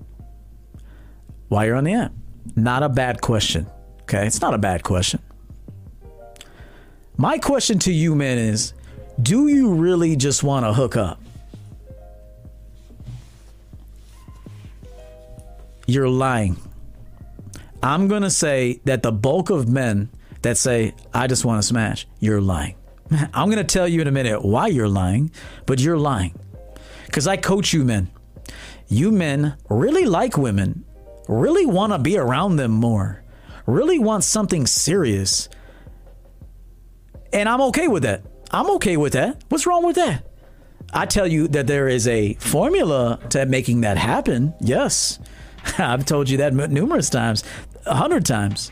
[1.48, 2.12] Why you're on the app.
[2.56, 3.66] Not a bad question.
[4.04, 4.26] Okay?
[4.26, 5.20] It's not a bad question.
[7.18, 8.72] My question to you men is
[9.20, 11.20] do you really just want to hook up?
[15.86, 16.56] You're lying.
[17.82, 20.08] I'm going to say that the bulk of men
[20.44, 22.76] that say, I just want to smash, you're lying.
[23.34, 25.30] I'm going to tell you in a minute why you're lying,
[25.66, 26.38] but you're lying.
[27.06, 28.10] Because I coach you men.
[28.88, 30.84] You men really like women,
[31.28, 33.22] really want to be around them more,
[33.66, 35.48] really want something serious.
[37.32, 38.22] And I'm okay with that.
[38.50, 39.42] I'm okay with that.
[39.48, 40.26] What's wrong with that?
[40.92, 44.54] I tell you that there is a formula to making that happen.
[44.60, 45.18] Yes.
[45.78, 47.42] I've told you that numerous times,
[47.86, 48.70] a hundred times.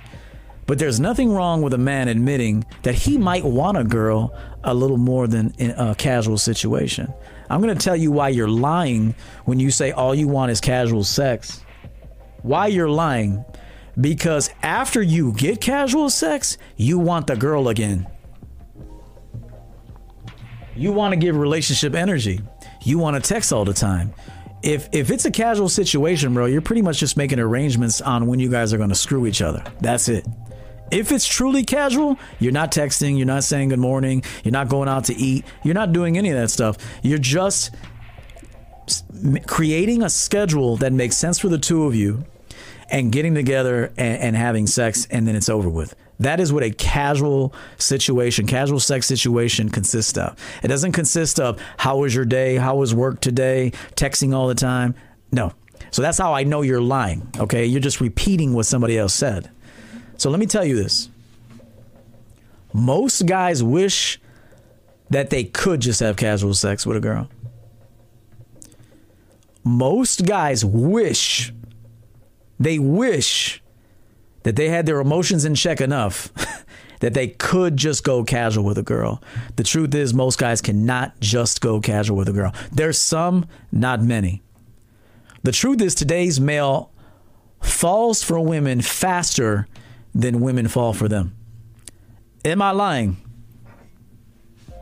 [0.73, 4.73] But there's nothing wrong with a man admitting that he might want a girl a
[4.73, 7.13] little more than in a casual situation.
[7.51, 9.15] I'm going to tell you why you're lying
[9.45, 11.63] when you say all you want is casual sex.
[12.41, 13.45] Why you're lying?
[14.01, 18.07] Because after you get casual sex, you want the girl again.
[20.75, 22.41] You want to give relationship energy.
[22.83, 24.15] You want to text all the time.
[24.63, 28.39] If if it's a casual situation, bro, you're pretty much just making arrangements on when
[28.39, 29.63] you guys are going to screw each other.
[29.81, 30.27] That's it.
[30.93, 34.91] If it's truly casual, you're not texting, you're not saying good morning, you're not going
[34.91, 36.77] out to eat, you're not doing any of that stuff.
[37.03, 37.75] You're just
[39.47, 42.25] creating a schedule that makes sense for the two of you
[42.91, 45.95] and getting together and, and, having sex and then it's over with.
[46.21, 50.37] That is what a casual situation, casual sex situation consists of.
[50.63, 54.55] It doesn't consist of how was your day, how was work today, texting all the
[54.55, 54.95] time.
[55.31, 55.55] No.
[55.91, 57.27] So that's how I know you're lying.
[57.39, 57.65] Okay.
[57.65, 59.51] You're just repeating what somebody else said.
[60.23, 61.09] So let me tell you this.
[62.73, 64.21] Most guys wish
[65.11, 67.29] that they could just have casual sex with a girl.
[69.65, 71.53] Most guys wish,
[72.61, 73.65] they wish
[74.45, 76.31] that they had their emotions in check enough
[77.01, 79.21] that they could just go casual with a girl.
[79.57, 82.55] The truth is, most guys cannot just go casual with a girl.
[82.71, 84.41] There's some, not many.
[85.43, 86.93] The truth is, today's male
[87.61, 89.67] falls for women faster
[90.15, 91.35] then women fall for them.
[92.45, 93.17] Am I lying?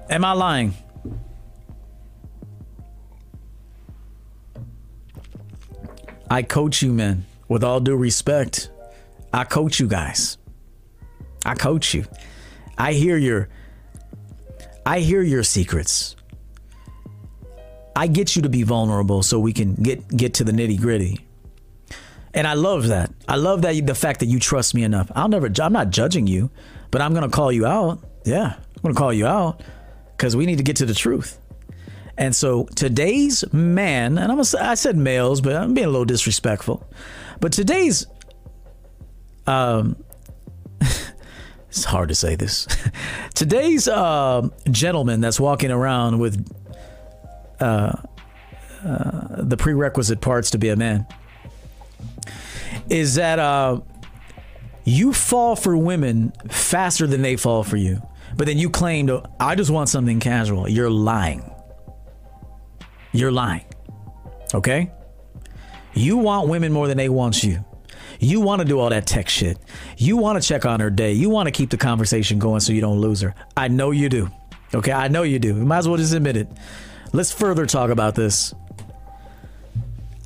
[0.08, 0.74] Am I lying?
[6.30, 7.26] I coach you, men.
[7.48, 8.70] With all due respect,
[9.32, 10.38] I coach you guys.
[11.44, 12.04] I coach you.
[12.78, 13.48] I hear your
[14.86, 16.16] I hear your secrets.
[17.94, 21.26] I get you to be vulnerable so we can get get to the nitty gritty.
[22.32, 23.12] And I love that.
[23.28, 25.10] I love that the fact that you trust me enough.
[25.14, 25.50] I'll never.
[25.60, 26.50] I'm not judging you,
[26.90, 28.00] but I'm gonna call you out.
[28.24, 29.62] Yeah, I'm gonna call you out
[30.16, 31.38] because we need to get to the truth.
[32.16, 36.04] And so today's man, and I'm a, I said males, but I'm being a little
[36.04, 36.86] disrespectful.
[37.40, 38.06] But today's,
[39.46, 39.96] um,
[41.68, 42.68] it's hard to say this.
[43.34, 46.46] today's uh, gentleman that's walking around with
[47.58, 47.92] uh,
[48.84, 51.06] uh, the prerequisite parts to be a man
[52.90, 53.80] is that uh,
[54.84, 58.02] you fall for women faster than they fall for you.
[58.36, 60.68] But then you claim to, I just want something casual.
[60.68, 61.50] You're lying.
[63.12, 63.64] You're lying.
[64.54, 64.92] Okay?
[65.94, 67.64] You want women more than they want you.
[68.18, 69.58] You want to do all that tech shit.
[69.96, 71.12] You want to check on her day.
[71.12, 73.34] You want to keep the conversation going so you don't lose her.
[73.56, 74.30] I know you do.
[74.74, 74.92] Okay?
[74.92, 75.48] I know you do.
[75.56, 76.48] You might as well just admit it.
[77.12, 78.54] Let's further talk about this.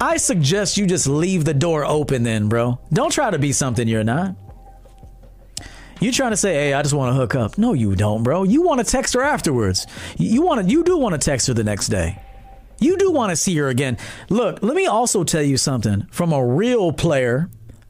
[0.05, 2.79] I suggest you just leave the door open then, bro.
[2.93, 4.37] Don't try to be something you're not.
[5.99, 8.43] You trying to say, "Hey, I just want to hook up." No, you don't, bro.
[8.43, 9.87] You want to text her afterwards.
[10.19, 12.21] You want to you do want to text her the next day.
[12.81, 13.97] You do want to see her again.
[14.29, 17.49] Look, let me also tell you something from a real player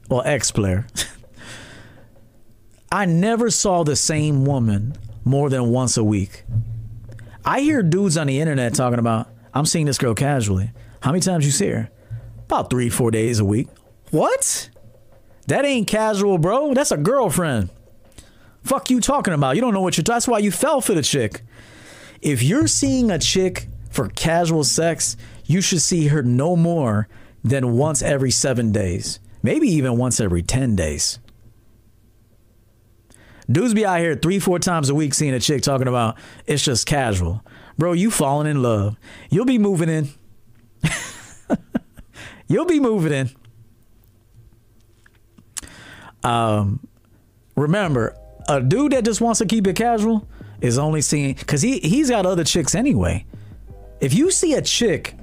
[0.09, 0.87] or ex-player.
[2.93, 4.95] I never saw the same woman
[5.25, 6.45] more than once a week.
[7.43, 10.71] I hear dudes on the internet talking about, I'm seeing this girl casually.
[11.01, 11.89] How many times you see her?
[12.45, 13.67] About three, four days a week.
[14.11, 14.69] What?
[15.47, 16.73] That ain't casual, bro.
[16.73, 17.69] That's a girlfriend.
[18.63, 19.55] Fuck you talking about?
[19.55, 20.03] You don't know what you're.
[20.03, 21.41] That's why you fell for the chick.
[22.21, 27.07] If you're seeing a chick for casual sex, you should see her no more
[27.43, 31.19] than once every seven days, maybe even once every ten days.
[33.51, 36.17] Dudes be out here three, four times a week seeing a chick talking about
[36.47, 37.45] it's just casual.
[37.77, 38.97] Bro, you falling in love.
[39.29, 40.09] You'll be moving in.
[42.47, 43.29] You'll be moving in.
[46.23, 46.87] Um,
[47.55, 48.15] remember,
[48.47, 50.27] a dude that just wants to keep it casual
[50.61, 53.25] is only seeing because he he's got other chicks anyway.
[53.99, 55.15] If you see a chick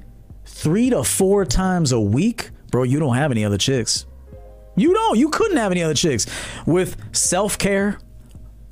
[0.45, 4.07] three to four times a week, bro, you don't have any other chicks.
[4.77, 5.19] You don't.
[5.19, 6.27] You couldn't have any other chicks
[6.67, 7.99] with self care,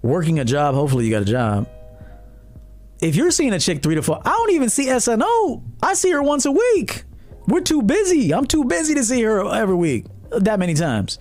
[0.02, 1.68] working a job, hopefully you got a job.
[3.00, 5.62] If you're seeing a chick three to four, I don't even see SNO.
[5.82, 7.04] I see her once a week.
[7.50, 8.32] We're too busy.
[8.32, 11.18] I'm too busy to see her every week that many times.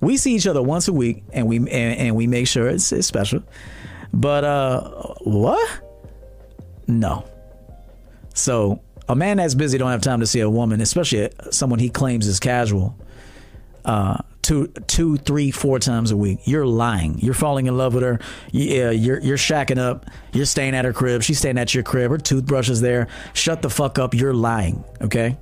[0.00, 2.90] We see each other once a week and we and, and we make sure it's,
[2.90, 3.42] it's special.
[4.12, 5.80] But uh what?
[6.88, 7.24] No.
[8.34, 11.88] So a man that's busy don't have time to see a woman, especially someone he
[11.88, 12.96] claims is casual.
[13.84, 16.40] Uh, two, two, three, four times a week.
[16.44, 17.18] You're lying.
[17.18, 18.20] You're falling in love with her.
[18.50, 20.06] Yeah, you're you're shacking up.
[20.32, 21.22] You're staying at her crib.
[21.22, 22.10] She's staying at your crib.
[22.10, 23.08] Her toothbrush is there.
[23.34, 24.14] Shut the fuck up.
[24.14, 24.84] You're lying.
[25.00, 25.36] Okay.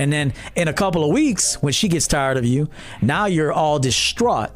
[0.00, 2.70] And then in a couple of weeks, when she gets tired of you,
[3.02, 4.48] now you're all distraught.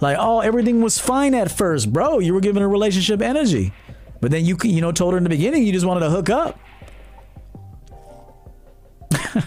[0.00, 2.18] Like, oh, everything was fine at first, bro.
[2.18, 3.72] You were giving a relationship energy,
[4.20, 6.28] but then you you know told her in the beginning you just wanted to hook
[6.28, 6.58] up.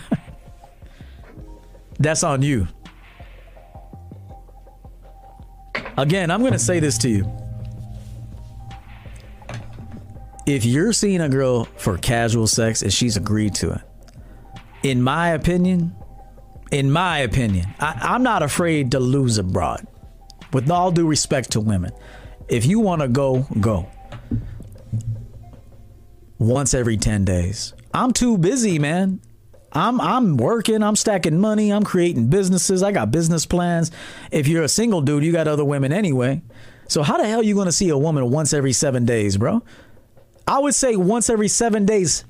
[2.00, 2.70] That's on you.
[5.98, 7.30] Again, I'm going to say this to you.
[10.48, 13.82] If you're seeing a girl for casual sex and she's agreed to it,
[14.84, 15.96] in my opinion,
[16.72, 19.88] in my opinion, I, am not afraid to lose a broad.
[20.52, 21.92] With all due respect to women,
[22.48, 23.88] if you want to go, go.
[26.38, 27.74] Once every 10 days.
[27.94, 29.22] I'm too busy, man.
[29.76, 33.90] I'm I'm working, I'm stacking money, I'm creating businesses, I got business plans.
[34.32, 36.44] If you're a single dude, you got other women anyway.
[36.88, 39.38] So how the hell are you going to see a woman once every 7 days,
[39.38, 39.64] bro?
[40.48, 42.24] I would say once every 7 days.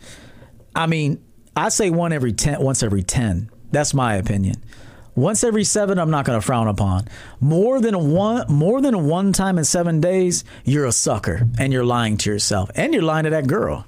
[0.73, 1.21] I mean,
[1.55, 3.49] I say one every 10 once every 10.
[3.71, 4.63] That's my opinion.
[5.15, 7.07] Once every 7 I'm not going to frown upon.
[7.39, 11.85] More than one more than one time in 7 days, you're a sucker and you're
[11.85, 13.85] lying to yourself and you're lying to that girl.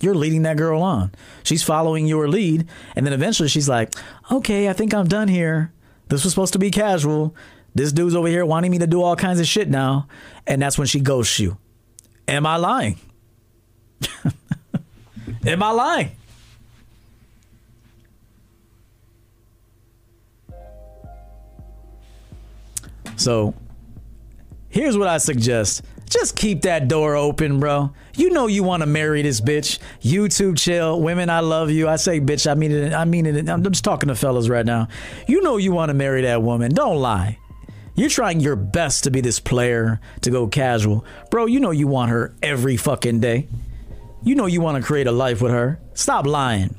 [0.00, 1.12] You're leading that girl on.
[1.42, 2.68] She's following your lead.
[2.94, 3.94] And then eventually she's like,
[4.30, 5.72] okay, I think I'm done here.
[6.08, 7.34] This was supposed to be casual.
[7.74, 10.08] This dude's over here wanting me to do all kinds of shit now.
[10.46, 11.56] And that's when she ghosts you.
[12.28, 12.98] Am I lying?
[15.46, 16.10] Am I lying?
[23.16, 23.54] So
[24.68, 27.92] here's what I suggest just keep that door open, bro.
[28.14, 29.78] You know you want to marry this bitch.
[30.00, 31.00] YouTube chill.
[31.00, 31.88] Women, I love you.
[31.88, 32.92] I say bitch, I mean it.
[32.92, 33.48] I mean it.
[33.48, 34.88] I'm just talking to fellas right now.
[35.26, 36.72] You know you want to marry that woman.
[36.72, 37.38] Don't lie.
[37.96, 41.04] You're trying your best to be this player to go casual.
[41.30, 43.48] Bro, you know you want her every fucking day.
[44.22, 45.80] You know you want to create a life with her.
[45.94, 46.76] Stop lying.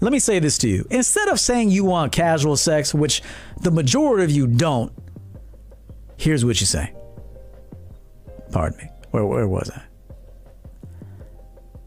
[0.00, 0.86] Let me say this to you.
[0.90, 3.22] Instead of saying you want casual sex, which
[3.60, 4.92] the majority of you don't,
[6.16, 6.92] here's what you say.
[8.50, 8.88] Pardon me.
[9.10, 9.82] Where, where was I?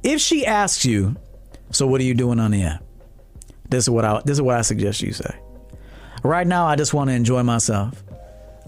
[0.03, 1.15] If she asks you,
[1.71, 2.83] so what are you doing on the app?
[3.69, 5.35] This is what I this is what I suggest you say.
[6.23, 8.03] Right now, I just want to enjoy myself.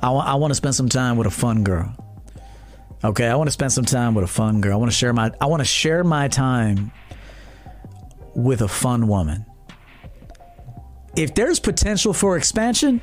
[0.01, 1.95] I, I want to spend some time with a fun girl.
[3.03, 4.73] Okay, I want to spend some time with a fun girl.
[4.73, 6.91] I want to share my I want to share my time
[8.35, 9.45] with a fun woman.
[11.15, 13.01] If there's potential for expansion,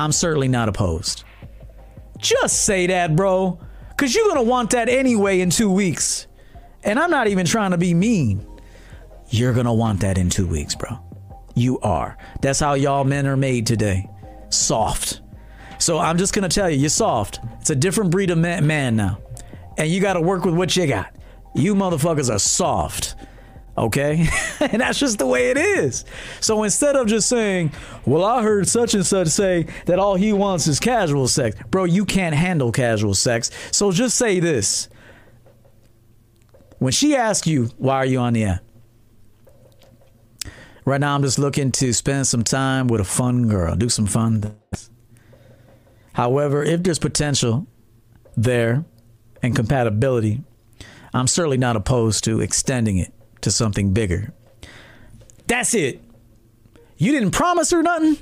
[0.00, 1.24] I'm certainly not opposed.
[2.18, 3.58] Just say that, bro,
[3.96, 6.26] cuz you're going to want that anyway in 2 weeks.
[6.82, 8.46] And I'm not even trying to be mean.
[9.28, 10.98] You're going to want that in 2 weeks, bro.
[11.54, 12.16] You are.
[12.40, 14.08] That's how y'all men are made today.
[14.48, 15.20] Soft.
[15.78, 17.40] So I'm just gonna tell you, you're soft.
[17.60, 19.18] It's a different breed of man now,
[19.78, 21.14] and you got to work with what you got.
[21.54, 23.14] You motherfuckers are soft.
[23.80, 24.28] Okay?
[24.60, 26.04] and that's just the way it is.
[26.40, 27.72] So instead of just saying,
[28.04, 31.84] well, I heard such and such say that all he wants is casual sex, bro,
[31.84, 33.50] you can't handle casual sex.
[33.72, 34.90] So just say this.
[36.78, 38.62] When she asks you, why are you on the app?
[40.84, 44.06] Right now, I'm just looking to spend some time with a fun girl, do some
[44.06, 44.90] fun things.
[46.12, 47.66] However, if there's potential
[48.36, 48.84] there
[49.42, 50.42] and compatibility,
[51.14, 53.12] I'm certainly not opposed to extending it
[53.42, 54.32] to something bigger.
[55.46, 56.02] That's it.
[56.96, 58.18] You didn't promise her nothing.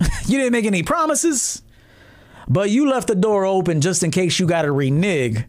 [0.26, 1.62] you didn't make any promises,
[2.48, 5.44] but you left the door open just in case you got to renege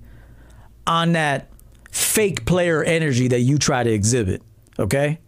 [0.87, 1.49] on that
[1.91, 4.41] fake player energy that you try to exhibit.
[4.79, 5.19] Okay?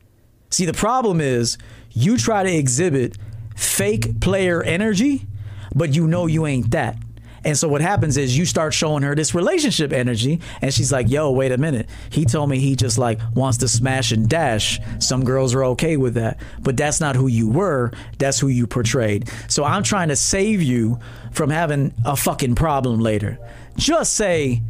[0.50, 1.58] See, the problem is
[1.92, 3.18] you try to exhibit
[3.56, 5.28] fake player energy
[5.74, 6.98] but you know you ain't that.
[7.44, 11.10] And so what happens is you start showing her this relationship energy, and she's like,
[11.10, 11.90] "Yo, wait a minute.
[12.10, 14.80] He told me he just like wants to smash and dash.
[15.00, 17.92] Some girls are okay with that, but that's not who you were.
[18.20, 19.30] That's who you portrayed.
[19.48, 21.00] So I'm trying to save you
[21.32, 23.40] from having a fucking problem later.
[23.76, 24.62] Just say,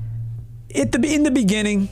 [0.73, 1.89] at the in the beginning,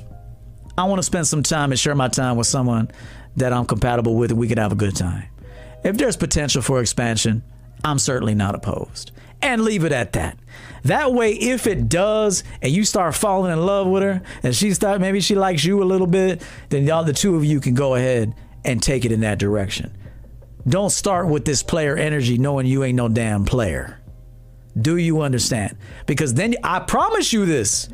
[0.78, 2.90] I want to spend some time and share my time with someone
[3.36, 5.26] that I'm compatible with, and we can have a good time.
[5.84, 7.44] If there's potential for expansion,
[7.84, 9.12] I'm certainly not opposed.
[9.42, 10.38] And leave it at that.
[10.84, 14.74] That way, if it does, and you start falling in love with her, and she
[14.74, 17.74] start maybe she likes you a little bit, then y'all the two of you can
[17.74, 19.96] go ahead and take it in that direction.
[20.68, 24.00] Don't start with this player energy knowing you ain't no damn player.
[24.80, 25.78] Do you understand?
[26.06, 27.90] Because then I promise you this.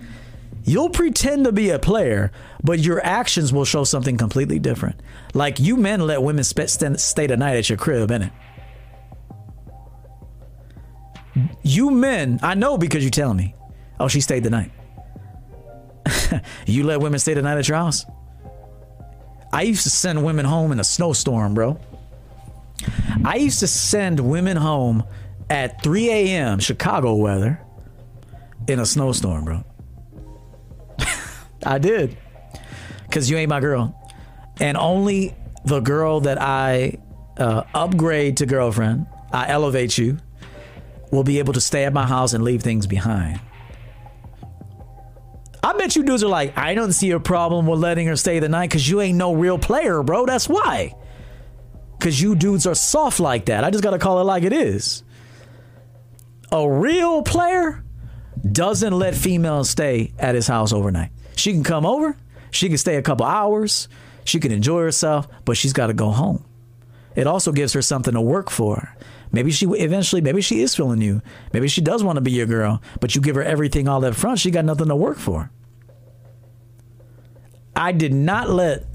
[0.63, 2.31] You'll pretend to be a player,
[2.63, 4.99] but your actions will show something completely different.
[5.35, 8.31] Like you men let women stay the night at your crib, innit?
[11.63, 13.55] You men, I know because you're telling me.
[13.99, 14.71] Oh, she stayed the night.
[16.65, 18.05] you let women stay the night at your house?
[19.51, 21.79] I used to send women home in a snowstorm, bro.
[23.23, 25.03] I used to send women home
[25.49, 26.59] at 3 a.m.
[26.59, 27.61] Chicago weather
[28.67, 29.63] in a snowstorm, bro.
[31.65, 32.17] I did.
[33.03, 33.97] Because you ain't my girl.
[34.59, 36.97] And only the girl that I
[37.37, 40.17] uh, upgrade to girlfriend, I elevate you,
[41.15, 43.39] will be able to stay at my house and leave things behind.
[45.63, 48.37] I bet you dudes are like, I don't see a problem with letting her stay
[48.37, 50.27] the night because you ain't no real player, bro.
[50.27, 50.93] That's why.
[51.97, 53.63] Because you dudes are soft like that.
[53.63, 55.03] I just got to call it like it is.
[56.51, 57.83] A real player
[58.51, 61.09] doesn't let females stay at his house overnight.
[61.35, 62.15] She can come over,
[62.51, 63.87] she can stay a couple hours,
[64.23, 66.45] she can enjoy herself, but she's got to go home.
[67.15, 68.95] It also gives her something to work for.
[69.31, 71.21] Maybe she eventually, maybe she is feeling you.
[71.53, 74.15] Maybe she does want to be your girl, but you give her everything all up
[74.15, 74.39] front.
[74.39, 75.51] She got nothing to work for.
[77.75, 78.85] I did not let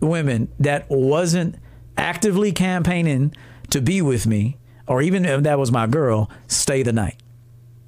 [0.00, 1.56] women that wasn't
[1.96, 3.34] actively campaigning
[3.70, 4.56] to be with me,
[4.86, 7.20] or even if that was my girl, stay the night.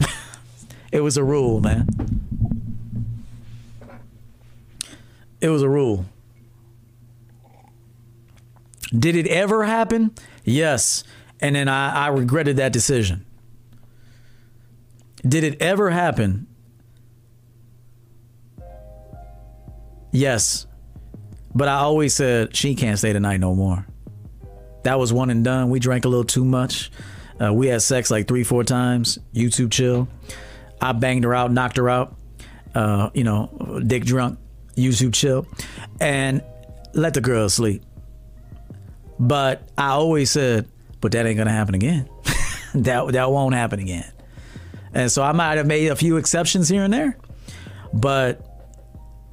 [0.92, 1.88] it was a rule, man.
[5.40, 6.04] It was a rule.
[8.92, 10.12] Did it ever happen?
[10.44, 11.04] Yes
[11.41, 13.24] and then I, I regretted that decision.
[15.26, 16.47] Did it ever happen?
[20.12, 20.66] Yes.
[21.55, 23.86] But I always said she can't stay tonight no more.
[24.84, 25.70] That was one and done.
[25.70, 26.91] We drank a little too much.
[27.41, 29.18] Uh, we had sex like three, four times.
[29.34, 30.09] YouTube chill.
[30.80, 32.16] I banged her out, knocked her out.
[32.74, 34.39] Uh, you know, dick drunk.
[34.78, 35.47] YouTube chill,
[36.01, 36.43] and
[36.95, 37.82] let the girl sleep.
[39.18, 40.68] But I always said
[41.01, 42.09] but that ain't gonna happen again.
[42.74, 44.11] that that won't happen again.
[44.94, 47.18] And so I might have made a few exceptions here and there,
[47.92, 48.44] but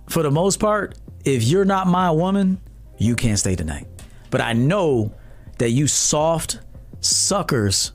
[0.10, 2.62] for the most part, if you're not my woman,
[2.98, 3.88] you can't stay tonight.
[4.30, 5.14] But I know
[5.58, 6.60] that you soft
[7.00, 7.92] suckers,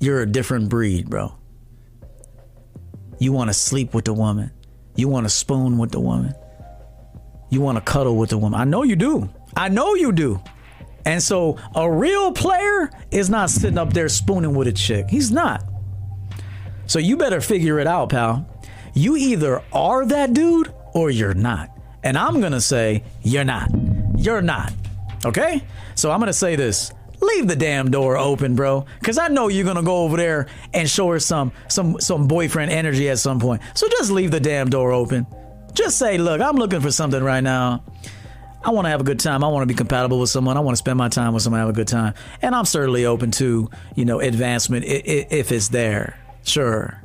[0.00, 1.34] you're a different breed, bro.
[3.18, 4.50] You want to sleep with the woman.
[4.96, 6.34] You want to spoon with the woman.
[7.50, 8.58] You want to cuddle with the woman.
[8.60, 9.30] I know you do.
[9.56, 10.42] I know you do.
[11.04, 15.08] And so a real player is not sitting up there spooning with a chick.
[15.08, 15.64] He's not.
[16.86, 18.48] So you better figure it out, pal.
[18.94, 21.70] You either are that dude or you're not.
[22.02, 23.70] And I'm going to say, you're not.
[24.16, 24.72] You're not.
[25.24, 25.62] Okay?
[25.94, 26.92] So I'm going to say this.
[27.22, 28.84] Leave the damn door open, bro.
[29.04, 32.72] Cause I know you're gonna go over there and show her some some some boyfriend
[32.72, 33.62] energy at some point.
[33.74, 35.28] So just leave the damn door open.
[35.72, 37.84] Just say, look, I'm looking for something right now.
[38.64, 39.42] I want to have a good time.
[39.42, 40.56] I want to be compatible with someone.
[40.56, 42.14] I want to spend my time with someone, have a good time.
[42.40, 46.18] And I'm certainly open to, you know, advancement if it's there.
[46.44, 47.02] Sure.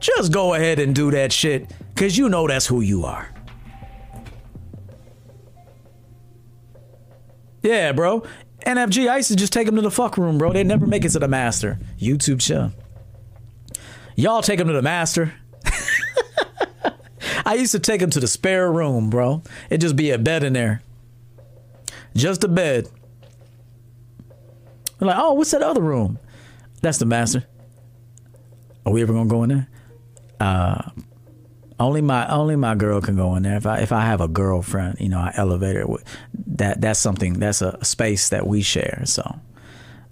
[0.00, 3.32] Just go ahead and do that shit because you know that's who you are.
[7.62, 8.22] Yeah, bro.
[8.66, 10.52] NFG, I used just take them to the fuck room, bro.
[10.52, 11.78] They never make it to the master.
[11.98, 12.72] YouTube show.
[14.16, 15.32] Y'all take them to the master.
[17.44, 19.42] I used to take him to the spare room, bro.
[19.70, 20.82] It'd just be a bed in there.
[22.14, 22.88] Just a bed.
[25.00, 26.18] I'm like, oh, what's that other room?
[26.80, 27.44] That's the master.
[28.84, 29.68] Are we ever gonna go in there?
[30.40, 30.90] Uh,
[31.78, 33.56] only my only my girl can go in there.
[33.56, 35.86] If I if I have a girlfriend, you know, I elevate her.
[36.46, 37.34] That that's something.
[37.34, 39.02] That's a space that we share.
[39.04, 39.38] So,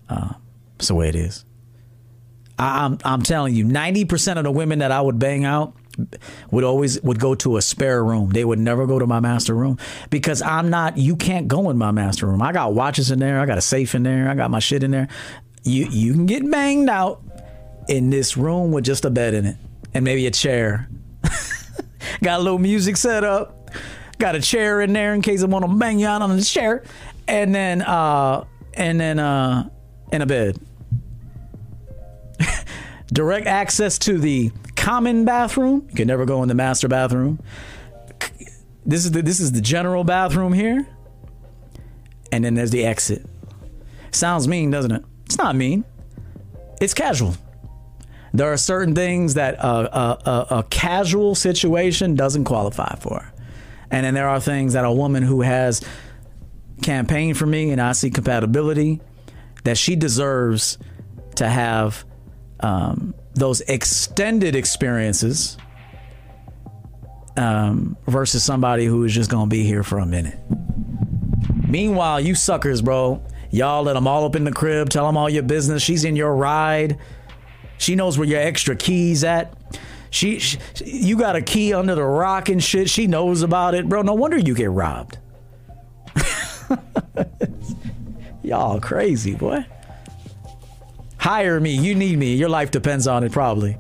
[0.09, 0.35] uh,
[0.79, 1.45] the way it is.
[2.59, 5.75] I, I'm I'm telling you, ninety percent of the women that I would bang out
[6.51, 8.31] would always would go to a spare room.
[8.31, 9.79] They would never go to my master room
[10.11, 10.99] because I'm not.
[10.99, 12.43] You can't go in my master room.
[12.43, 13.41] I got watches in there.
[13.41, 14.29] I got a safe in there.
[14.29, 15.09] I got my shit in there.
[15.63, 17.23] You you can get banged out
[17.89, 19.57] in this room with just a bed in it
[19.93, 20.89] and maybe a chair
[22.23, 23.71] Got a little music set up.
[24.19, 26.45] Got a chair in there in case I want to bang you out on the
[26.45, 26.85] chair.
[27.27, 29.69] And then uh and then uh
[30.13, 30.59] in a bed.
[33.13, 34.53] Direct access to the
[34.85, 35.87] common bathroom.
[35.89, 37.41] You can never go in the master bathroom.
[38.85, 40.87] This is the this is the general bathroom here.
[42.31, 43.25] And then there's the exit.
[44.11, 45.03] Sounds mean, doesn't it?
[45.25, 45.85] It's not mean.
[46.83, 47.35] It's casual.
[48.35, 53.33] There are certain things that a, a, a, casual situation doesn't qualify for.
[53.91, 55.83] And then there are things that a woman who has
[56.83, 59.01] campaigned for me and I see compatibility
[59.63, 60.79] that she deserves
[61.37, 62.05] to have
[62.59, 65.57] um, those extended experiences
[67.37, 70.39] um, versus somebody who is just to be here for a minute.
[71.69, 75.29] Meanwhile, you suckers, bro, y'all let them all up in the crib, tell them all
[75.29, 75.83] your business.
[75.83, 76.99] She's in your ride.
[77.79, 79.53] She knows where your extra keys at.
[80.11, 82.89] She, she, you got a key under the rock and shit.
[82.89, 84.03] She knows about it, bro.
[84.03, 85.19] No wonder you get robbed.
[88.45, 89.67] Y'all crazy, boy.
[91.25, 91.75] Hire me.
[91.75, 92.35] You need me.
[92.35, 93.79] Your life depends on it, probably.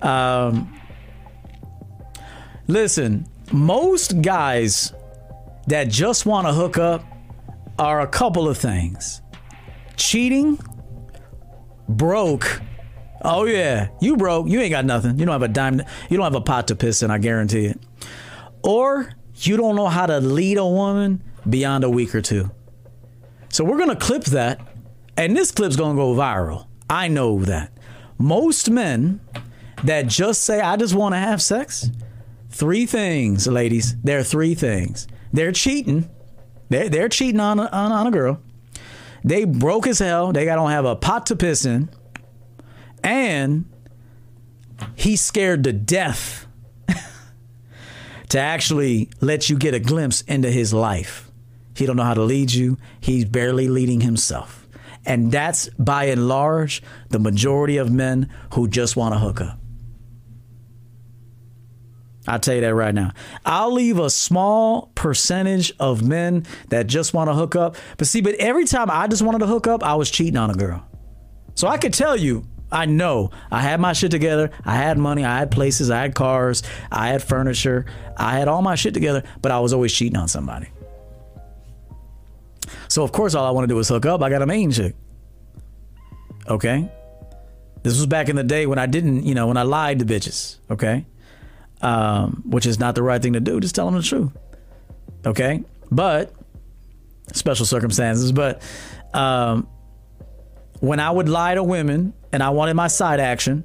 [0.00, 0.78] Um,
[2.68, 4.92] listen, most guys
[5.66, 7.04] that just want to hook up
[7.80, 9.22] are a couple of things
[9.96, 10.56] cheating,
[11.88, 12.60] broke,
[13.22, 14.48] Oh yeah, you broke.
[14.48, 15.18] You ain't got nothing.
[15.18, 15.80] You don't have a dime.
[16.10, 17.10] You don't have a pot to piss in.
[17.10, 17.80] I guarantee it.
[18.62, 22.52] Or you don't know how to lead a woman beyond a week or two.
[23.48, 24.60] So we're gonna clip that,
[25.16, 26.68] and this clip's gonna go viral.
[26.88, 27.72] I know that.
[28.18, 29.20] Most men
[29.82, 31.90] that just say, "I just want to have sex,"
[32.50, 33.96] three things, ladies.
[34.02, 35.08] There are three things.
[35.32, 36.08] They're cheating.
[36.68, 38.40] They're, they're cheating on a, on, on a girl.
[39.24, 40.32] They broke as hell.
[40.32, 41.88] They don't have a pot to piss in
[43.04, 43.66] and
[44.96, 46.46] he's scared to death
[48.30, 51.30] to actually let you get a glimpse into his life.
[51.76, 52.78] He don't know how to lead you.
[53.00, 54.63] He's barely leading himself.
[55.06, 59.58] And that's by and large the majority of men who just want to hook up.
[62.26, 63.12] I'll tell you that right now.
[63.44, 67.76] I'll leave a small percentage of men that just want to hook up.
[67.98, 70.50] But see, but every time I just wanted to hook up, I was cheating on
[70.50, 70.86] a girl.
[71.54, 74.50] So I could tell you I know I had my shit together.
[74.64, 75.24] I had money.
[75.24, 75.90] I had places.
[75.90, 76.64] I had cars.
[76.90, 77.86] I had furniture.
[78.16, 80.68] I had all my shit together, but I was always cheating on somebody.
[82.88, 84.22] So, of course, all I want to do is hook up.
[84.22, 84.94] I got a main chick.
[86.48, 86.90] Okay.
[87.82, 90.04] This was back in the day when I didn't, you know, when I lied to
[90.04, 90.58] bitches.
[90.70, 91.06] Okay.
[91.82, 93.60] Um, which is not the right thing to do.
[93.60, 94.32] Just tell them the truth.
[95.26, 95.62] Okay.
[95.90, 96.32] But
[97.32, 98.32] special circumstances.
[98.32, 98.62] But
[99.12, 99.68] um,
[100.80, 103.64] when I would lie to women and I wanted my side action,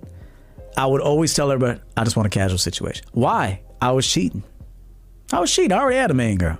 [0.78, 3.06] I would always tell her, but I just want a casual situation.
[3.12, 3.62] Why?
[3.82, 4.44] I was cheating.
[5.32, 5.72] I was cheating.
[5.72, 6.58] I already had a main girl.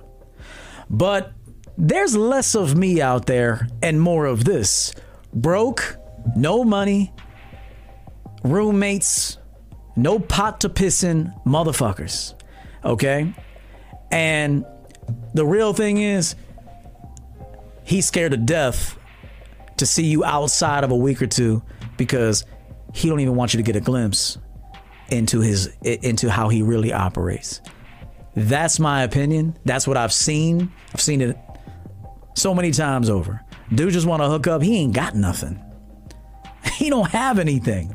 [0.88, 1.32] But
[1.76, 4.92] there's less of me out there and more of this.
[5.32, 5.96] Broke,
[6.36, 7.12] no money,
[8.42, 9.38] roommates,
[9.96, 12.34] no pot to piss in motherfuckers.
[12.84, 13.34] Okay?
[14.10, 14.64] And
[15.34, 16.34] the real thing is,
[17.84, 18.98] he's scared to death
[19.78, 21.62] to see you outside of a week or two
[21.96, 22.44] because
[22.94, 24.38] he don't even want you to get a glimpse
[25.10, 27.60] into his into how he really operates.
[28.36, 29.58] That's my opinion.
[29.64, 30.70] That's what I've seen.
[30.94, 31.36] I've seen it
[32.34, 33.44] so many times over.
[33.74, 34.62] Dude just want to hook up.
[34.62, 35.62] He ain't got nothing.
[36.74, 37.94] He don't have anything.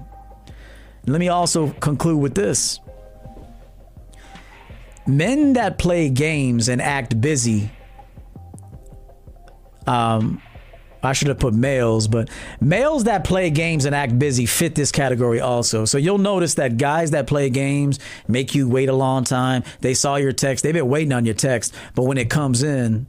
[1.07, 2.79] Let me also conclude with this.
[5.07, 7.71] Men that play games and act busy
[9.87, 10.41] um
[11.05, 12.29] I should have put males, but
[12.59, 15.85] males that play games and act busy fit this category also.
[15.85, 19.63] So you'll notice that guys that play games make you wait a long time.
[19.81, 23.05] They saw your text, they've been waiting on your text, but when it comes in,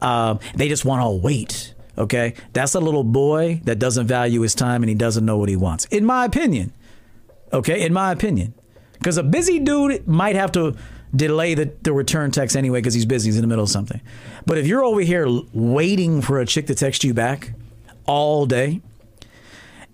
[0.00, 1.74] uh, they just want to wait.
[1.98, 5.48] Okay, that's a little boy that doesn't value his time and he doesn't know what
[5.48, 6.72] he wants, in my opinion.
[7.52, 8.54] Okay, in my opinion,
[8.94, 10.76] because a busy dude might have to
[11.14, 13.28] delay the, the return text anyway because he's busy.
[13.28, 14.00] He's in the middle of something.
[14.46, 17.52] But if you're over here waiting for a chick to text you back
[18.06, 18.80] all day,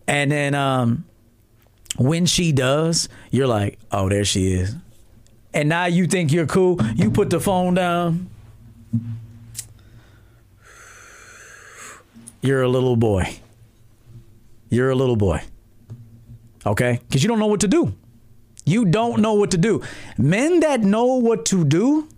[0.07, 1.05] and then um,
[1.97, 4.77] when she does, you're like, oh, there she is.
[5.55, 6.79] And now you think you're cool.
[6.95, 8.29] You put the phone down.
[12.47, 13.41] You're a little boy.
[14.71, 15.43] You're a little boy.
[16.65, 17.01] Okay?
[17.03, 17.93] Because you don't know what to do.
[18.65, 19.83] You don't know what to do.
[20.17, 22.09] Men that know what to do,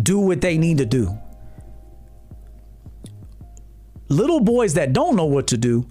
[0.00, 1.18] do what they need to do.
[4.08, 5.84] Little boys that don't know what to do,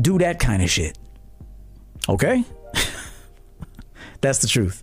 [0.00, 0.98] do that kind of shit.
[2.08, 2.44] Okay?
[4.20, 4.82] That's the truth.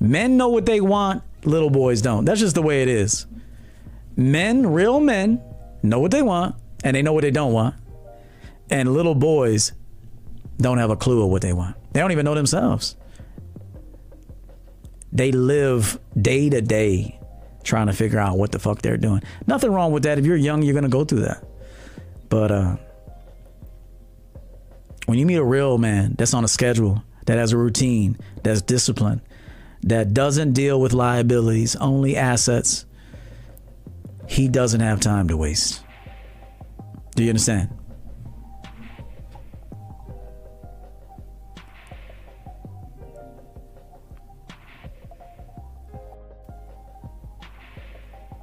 [0.00, 2.24] Men know what they want, little boys don't.
[2.24, 3.26] That's just the way it is.
[4.16, 5.40] Men, real men,
[5.82, 7.74] know what they want and they know what they don't want.
[8.70, 9.72] And little boys
[10.58, 11.76] don't have a clue of what they want.
[11.92, 12.96] They don't even know themselves.
[15.12, 17.18] They live day to day
[17.64, 19.22] trying to figure out what the fuck they're doing.
[19.46, 20.18] Nothing wrong with that.
[20.18, 21.44] If you're young, you're going to go through that.
[22.28, 22.76] But uh,
[25.06, 28.62] when you meet a real man that's on a schedule, that has a routine, that's
[28.62, 29.20] disciplined,
[29.82, 32.86] that doesn't deal with liabilities, only assets,
[34.30, 35.82] he doesn't have time to waste.
[37.16, 37.68] Do you understand?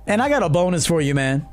[0.05, 1.47] And I got a bonus for you, man.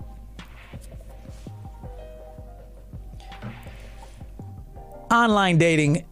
[5.13, 6.05] Online dating,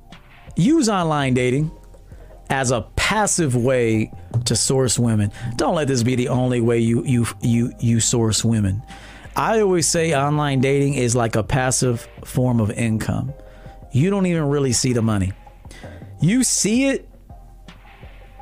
[0.54, 1.72] use online dating
[2.50, 2.82] as a
[3.12, 4.10] passive way
[4.46, 5.30] to source women.
[5.56, 8.82] Don't let this be the only way you you you you source women.
[9.36, 13.34] I always say online dating is like a passive form of income.
[13.92, 15.32] You don't even really see the money.
[16.22, 17.06] You see it,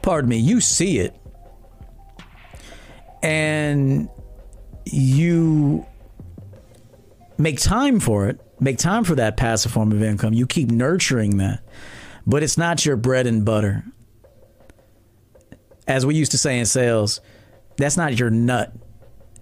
[0.03, 1.17] pardon me, you see it
[3.25, 4.09] and
[4.85, 5.85] you
[7.39, 10.33] make time for it, make time for that passive form of income.
[10.33, 11.65] You keep nurturing that,
[12.25, 13.85] but it's not your bread and butter.
[15.91, 17.21] As we used to say in sales,
[17.77, 18.73] that's not your nut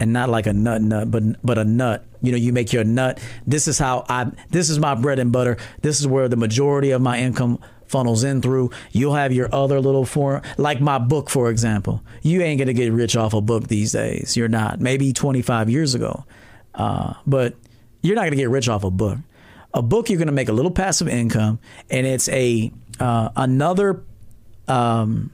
[0.01, 2.85] and not like a nut nut but but a nut you know you make your
[2.85, 3.19] nut
[3.49, 6.93] this is how i this is my bread and butter this is where the majority
[6.93, 7.59] of my income
[7.89, 8.71] funnels in through.
[8.93, 12.03] You'll have your other little form, like my book, for example.
[12.23, 14.37] You ain't gonna get rich off a book these days.
[14.37, 14.81] You're not.
[14.81, 16.25] Maybe 25 years ago,
[16.75, 17.55] uh, but
[18.03, 19.19] you're not gonna get rich off a book.
[19.75, 21.59] A book, you're gonna make a little passive income,
[21.91, 22.71] and it's a
[23.01, 24.03] uh, another.
[24.67, 25.31] Um,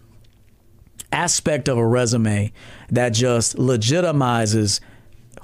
[1.15, 2.53] aspect of a resume
[2.91, 4.81] that just legitimizes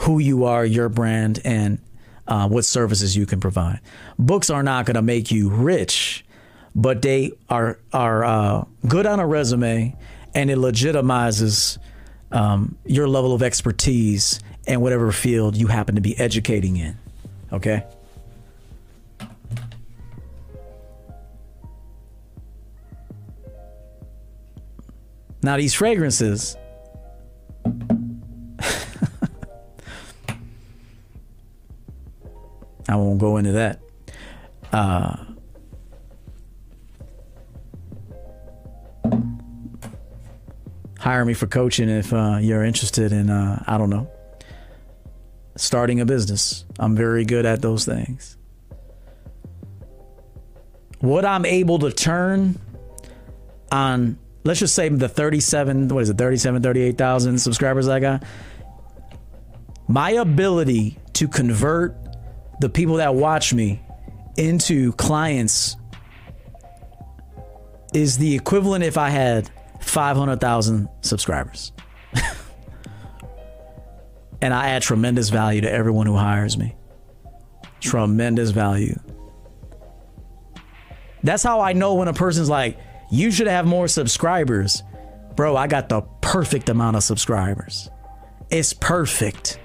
[0.01, 1.79] who you are, your brand, and
[2.27, 3.81] uh, what services you can provide.
[4.19, 6.25] Books are not going to make you rich,
[6.75, 9.97] but they are are uh, good on a resume,
[10.35, 11.79] and it legitimizes
[12.33, 16.99] um, your level of expertise in whatever field you happen to be educating in.
[17.53, 17.85] Okay.
[25.43, 26.57] Now these fragrances.
[32.89, 33.81] I won't go into that.
[34.73, 35.17] Uh,
[40.99, 44.11] hire me for coaching if uh, you're interested in uh, I don't know
[45.61, 46.65] starting a business.
[46.79, 48.37] I'm very good at those things.
[51.01, 52.59] What I'm able to turn
[53.71, 58.23] on, let's just say the 37, what is it, 37, 38,000 subscribers I got.
[59.89, 61.97] My ability to convert
[62.61, 63.83] the people that watch me
[64.37, 65.77] into clients
[67.93, 69.51] is the equivalent if I had
[69.81, 71.73] 500,000 subscribers.
[74.41, 76.77] and I add tremendous value to everyone who hires me.
[77.81, 78.99] Tremendous value.
[81.23, 82.79] That's how I know when a person's like,
[83.11, 84.83] you should have more subscribers.
[85.37, 87.91] Bro, I got the perfect amount of subscribers.
[88.51, 89.59] It's perfect.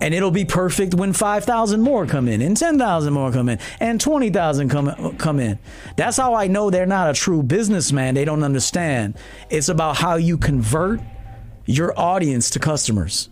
[0.00, 4.00] And it'll be perfect when 5,000 more come in and 10,000 more come in and
[4.00, 5.58] 20,000 come come in.
[5.96, 8.14] That's how I know they're not a true businessman.
[8.14, 9.16] They don't understand.
[9.50, 11.00] It's about how you convert
[11.66, 13.28] your audience to customers.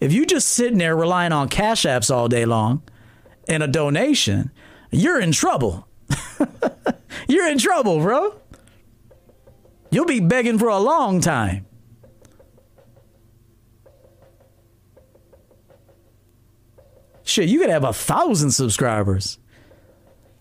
[0.00, 2.82] If you just sitting there relying on cash apps all day long
[3.46, 4.50] and a donation,
[4.90, 5.86] you're in trouble.
[7.28, 8.40] you're in trouble, bro.
[9.90, 11.66] You'll be begging for a long time.
[17.24, 19.38] Shit, you could have a thousand subscribers.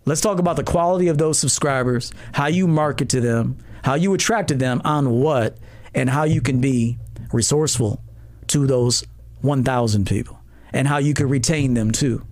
[0.05, 4.13] Let's talk about the quality of those subscribers, how you market to them, how you
[4.15, 5.57] attracted them on what,
[5.93, 6.97] and how you can be
[7.31, 8.01] resourceful
[8.47, 9.03] to those
[9.41, 10.39] 1,000 people
[10.73, 12.25] and how you can retain them too.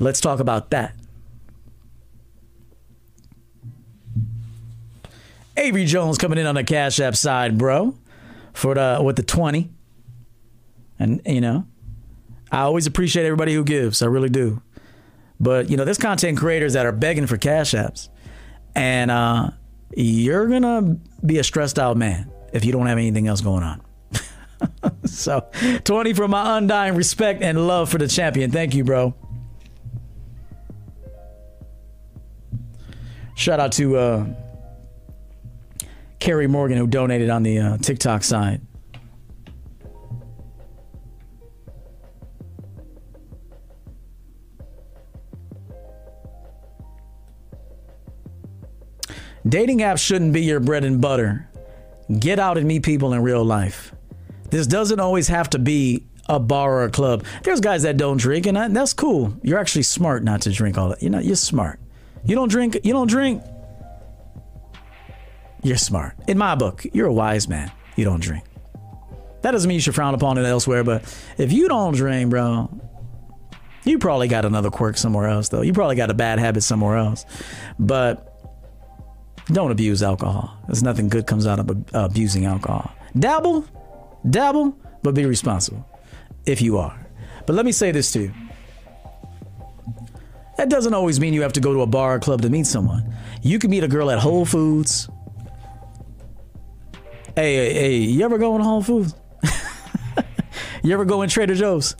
[0.00, 0.95] Let's talk about that.
[5.56, 7.96] Avery Jones coming in on the Cash App side, bro,
[8.52, 9.70] for the with the 20.
[10.98, 11.66] And you know,
[12.50, 14.02] I always appreciate everybody who gives.
[14.02, 14.62] I really do.
[15.38, 18.08] But you know, there's content creators that are begging for cash apps,
[18.74, 19.50] and uh,
[19.94, 23.82] you're gonna be a stressed out man if you don't have anything else going on.
[25.04, 25.46] so,
[25.84, 28.50] 20 for my undying respect and love for the champion.
[28.50, 29.14] Thank you, bro.
[33.34, 34.26] Shout out to uh,
[36.18, 38.60] Carrie Morgan who donated on the uh, TikTok side.
[49.48, 51.48] Dating apps shouldn't be your bread and butter.
[52.18, 53.94] Get out and meet people in real life.
[54.50, 57.24] This doesn't always have to be a bar or a club.
[57.44, 59.36] There's guys that don't drink, and that's cool.
[59.42, 61.02] You're actually smart not to drink all that.
[61.02, 61.78] You know, you're smart.
[62.24, 62.78] You don't drink.
[62.82, 63.42] You don't drink.
[65.66, 66.14] You're smart.
[66.28, 67.72] In my book, you're a wise man.
[67.96, 68.44] You don't drink.
[69.42, 71.02] That doesn't mean you should frown upon it elsewhere, but
[71.38, 72.70] if you don't drink, bro,
[73.82, 75.62] you probably got another quirk somewhere else, though.
[75.62, 77.26] You probably got a bad habit somewhere else.
[77.80, 78.32] But
[79.46, 80.56] don't abuse alcohol.
[80.68, 82.92] There's nothing good comes out of uh, abusing alcohol.
[83.18, 83.64] Dabble,
[84.30, 85.84] dabble, but be responsible
[86.46, 86.96] if you are.
[87.44, 88.34] But let me say this to you.
[90.58, 92.66] That doesn't always mean you have to go to a bar or club to meet
[92.66, 93.16] someone.
[93.42, 95.08] You can meet a girl at Whole Foods.
[97.36, 99.14] Hey, hey, you ever go in Whole Foods?
[100.82, 101.94] you ever go in Trader Joe's?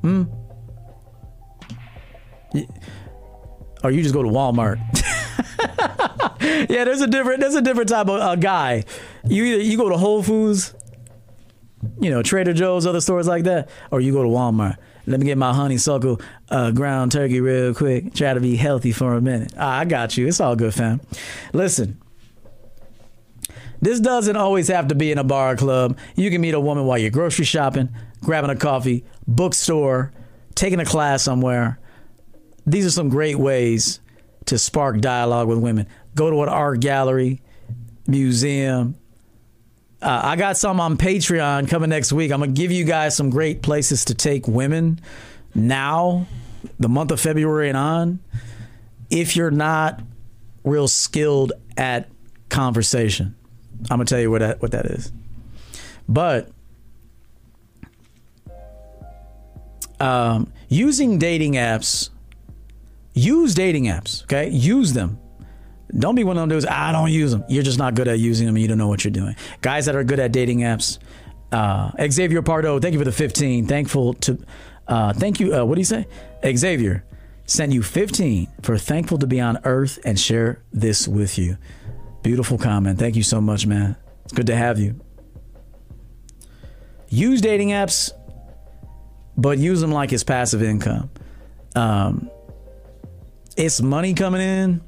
[0.00, 0.22] Hmm?
[3.82, 4.78] Or you just go to Walmart?
[6.70, 8.84] yeah, there's a different there's a different type of uh, guy.
[9.24, 10.72] You either you go to Whole Foods,
[12.00, 14.76] you know Trader Joe's, other stores like that, or you go to Walmart.
[15.08, 18.14] Let me get my honeysuckle uh, ground turkey real quick.
[18.14, 19.52] Try to be healthy for a minute.
[19.58, 20.28] Ah, I got you.
[20.28, 21.00] It's all good, fam.
[21.52, 22.00] Listen.
[23.86, 25.96] This doesn't always have to be in a bar or club.
[26.16, 27.88] You can meet a woman while you're grocery shopping,
[28.20, 30.12] grabbing a coffee, bookstore,
[30.56, 31.78] taking a class somewhere.
[32.66, 34.00] These are some great ways
[34.46, 35.86] to spark dialogue with women.
[36.16, 37.42] Go to an art gallery,
[38.08, 38.96] museum.
[40.02, 42.32] Uh, I got some on Patreon coming next week.
[42.32, 45.00] I'm gonna give you guys some great places to take women
[45.54, 46.26] now,
[46.80, 48.18] the month of February and on.
[49.10, 50.00] If you're not
[50.64, 52.08] real skilled at
[52.48, 53.36] conversation,
[53.90, 55.12] I'm gonna tell you what that what that is.
[56.08, 56.50] But
[60.00, 62.10] um, using dating apps
[63.16, 64.50] Use dating apps, okay?
[64.50, 65.18] Use them.
[65.98, 67.44] Don't be one of them dudes, I don't use them.
[67.48, 68.58] You're just not good at using them.
[68.58, 69.34] You don't know what you're doing.
[69.62, 70.98] Guys that are good at dating apps,
[71.50, 73.66] uh, Xavier Pardo, thank you for the 15.
[73.66, 74.38] Thankful to,
[74.86, 75.56] uh, thank you.
[75.56, 76.06] Uh, what do you say?
[76.44, 77.04] Xavier
[77.46, 81.56] sent you 15 for thankful to be on earth and share this with you.
[82.26, 82.98] Beautiful comment.
[82.98, 83.94] Thank you so much, man.
[84.24, 85.00] It's good to have you.
[87.08, 88.10] Use dating apps,
[89.36, 91.08] but use them like it's passive income.
[91.76, 92.28] Um,
[93.56, 94.80] it's money coming in,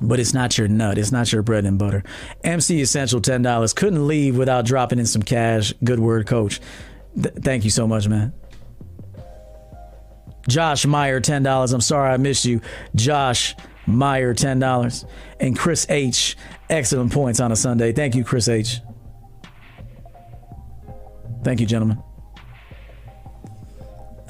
[0.00, 0.98] but it's not your nut.
[0.98, 2.04] It's not your bread and butter.
[2.44, 3.74] MC Essential $10.
[3.74, 5.74] Couldn't leave without dropping in some cash.
[5.82, 6.60] Good word, coach.
[7.20, 8.32] Th- thank you so much, man.
[10.48, 11.74] Josh Meyer, $10.
[11.74, 12.60] I'm sorry I missed you.
[12.94, 15.04] Josh Meyer, $10.
[15.40, 16.36] And Chris H,
[16.70, 17.92] excellent points on a Sunday.
[17.92, 18.80] Thank you, Chris H.
[21.42, 22.02] Thank you, gentlemen.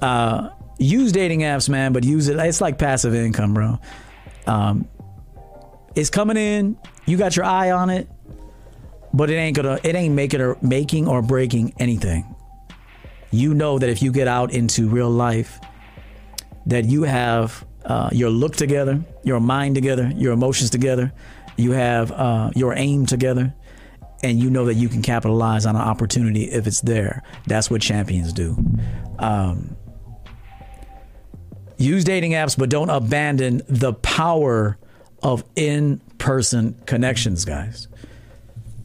[0.02, 2.36] Uh, use dating apps, man, but use it.
[2.39, 3.78] It's like passive income, bro.
[4.47, 4.89] Um,
[5.94, 6.76] it's coming in.
[7.06, 8.09] You got your eye on it,
[9.12, 9.78] but it ain't gonna.
[9.82, 12.35] It ain't making or making or breaking anything.
[13.31, 15.60] You know that if you get out into real life,
[16.66, 21.12] that you have uh, your look together, your mind together, your emotions together,
[21.56, 23.55] you have uh, your aim together,
[24.23, 27.23] and you know that you can capitalize on an opportunity if it's there.
[27.47, 28.56] That's what champions do.
[29.19, 29.77] Um,
[31.77, 34.78] use dating apps, but don't abandon the power
[35.23, 37.89] of in person connections, guys.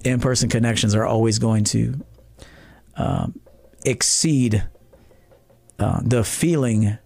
[0.04, 2.06] In person connections are always going to
[2.96, 3.40] um,
[3.86, 4.68] exceed
[5.80, 6.98] uh, the feeling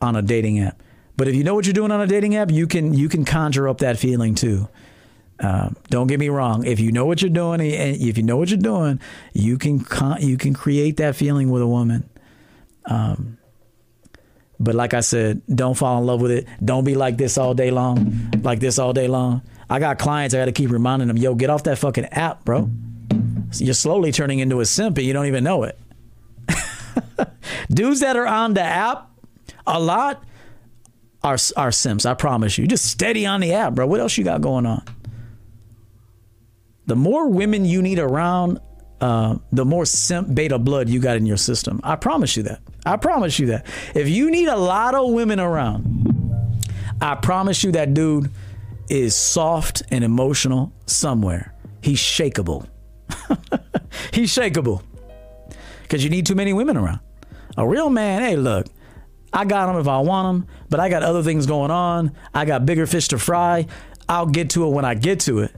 [0.00, 0.80] on a dating app.
[1.16, 3.24] But if you know what you're doing on a dating app, you can you can
[3.24, 4.68] conjure up that feeling too.
[5.40, 6.64] Um, don't get me wrong.
[6.64, 9.00] If you know what you're doing, and if you know what you're doing,
[9.32, 12.08] you can con- you can create that feeling with a woman.
[12.84, 13.38] Um,
[14.60, 16.46] but like I said, don't fall in love with it.
[16.64, 19.42] Don't be like this all day long, like this all day long.
[19.68, 22.44] I got clients I got to keep reminding them, yo, get off that fucking app,
[22.44, 22.70] bro.
[23.54, 25.78] You're slowly turning into a simp and you don't even know it.
[27.70, 29.10] Dudes that are on the app
[29.66, 30.24] a lot
[31.24, 32.06] are are simps.
[32.06, 32.66] I promise you.
[32.66, 33.86] Just steady on the app, bro.
[33.86, 34.84] What else you got going on?
[36.86, 38.60] The more women you need around,
[39.00, 41.80] uh, the more simp beta blood you got in your system.
[41.82, 42.60] I promise you that.
[42.84, 43.66] I promise you that.
[43.94, 46.04] If you need a lot of women around,
[47.00, 48.30] I promise you that dude
[48.90, 51.54] is soft and emotional somewhere.
[51.80, 52.68] He's shakable.
[54.12, 54.82] He's shakable.
[55.82, 57.00] Because you need too many women around.
[57.56, 58.66] A real man, hey, look,
[59.34, 62.12] I got them if I want them, but I got other things going on.
[62.32, 63.66] I got bigger fish to fry.
[64.08, 65.54] I'll get to it when I get to it.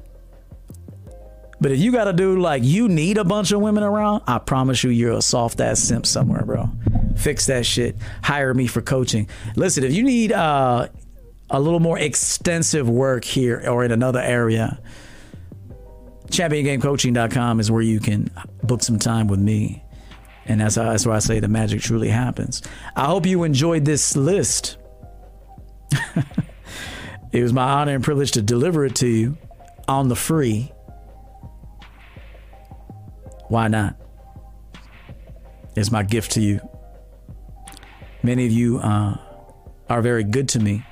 [1.60, 4.38] But if you got to do like you need a bunch of women around, I
[4.38, 6.70] promise you, you're a soft ass simp somewhere, bro.
[7.16, 7.96] Fix that shit.
[8.22, 9.28] Hire me for coaching.
[9.56, 10.88] Listen, if you need uh,
[11.50, 14.80] a little more extensive work here or in another area,
[16.28, 18.30] championgamecoaching.com is where you can
[18.62, 19.82] book some time with me.
[20.46, 22.62] And that's, that's why I say the magic truly happens.
[22.94, 24.78] I hope you enjoyed this list.
[27.32, 29.36] it was my honor and privilege to deliver it to you
[29.88, 30.72] on the free.
[33.48, 33.96] Why not?
[35.74, 36.60] It's my gift to you.
[38.22, 39.16] Many of you uh,
[39.88, 40.84] are very good to me.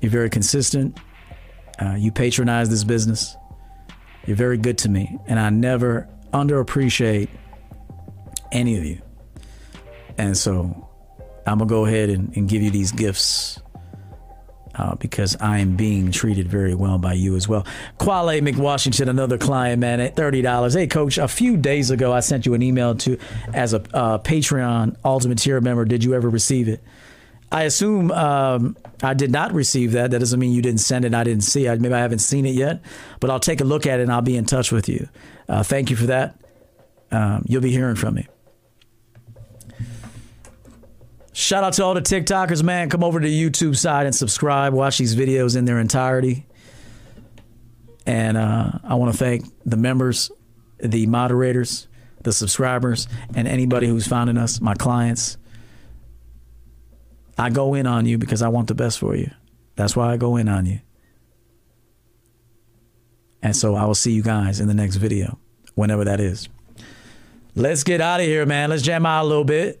[0.00, 0.98] You're very consistent.
[1.80, 3.36] Uh, you patronize this business.
[4.26, 5.18] You're very good to me.
[5.26, 7.28] And I never underappreciate
[8.52, 9.00] any of you.
[10.18, 10.88] And so
[11.46, 13.60] I'm going to go ahead and, and, give you these gifts
[14.74, 17.66] uh, because I am being treated very well by you as well.
[17.98, 20.74] Quale McWashington, another client, man, at $30.
[20.74, 23.18] Hey, coach, a few days ago, I sent you an email to
[23.52, 25.84] as a uh, Patreon Ultimate Tier member.
[25.84, 26.82] Did you ever receive it?
[27.52, 30.12] I assume um, I did not receive that.
[30.12, 31.14] That doesn't mean you didn't send it.
[31.14, 31.80] I didn't see it.
[31.80, 32.80] Maybe I haven't seen it yet,
[33.18, 35.08] but I'll take a look at it and I'll be in touch with you.
[35.48, 36.36] Uh, thank you for that.
[37.10, 38.28] Um, you'll be hearing from me.
[41.40, 42.90] Shout out to all the TikTokers, man.
[42.90, 44.74] Come over to the YouTube side and subscribe.
[44.74, 46.46] Watch these videos in their entirety.
[48.04, 50.30] And uh, I want to thank the members,
[50.80, 51.88] the moderators,
[52.20, 55.38] the subscribers, and anybody who's founding us, my clients.
[57.38, 59.30] I go in on you because I want the best for you.
[59.76, 60.80] That's why I go in on you.
[63.42, 65.38] And so I will see you guys in the next video,
[65.74, 66.50] whenever that is.
[67.54, 68.68] Let's get out of here, man.
[68.68, 69.80] Let's jam out a little bit.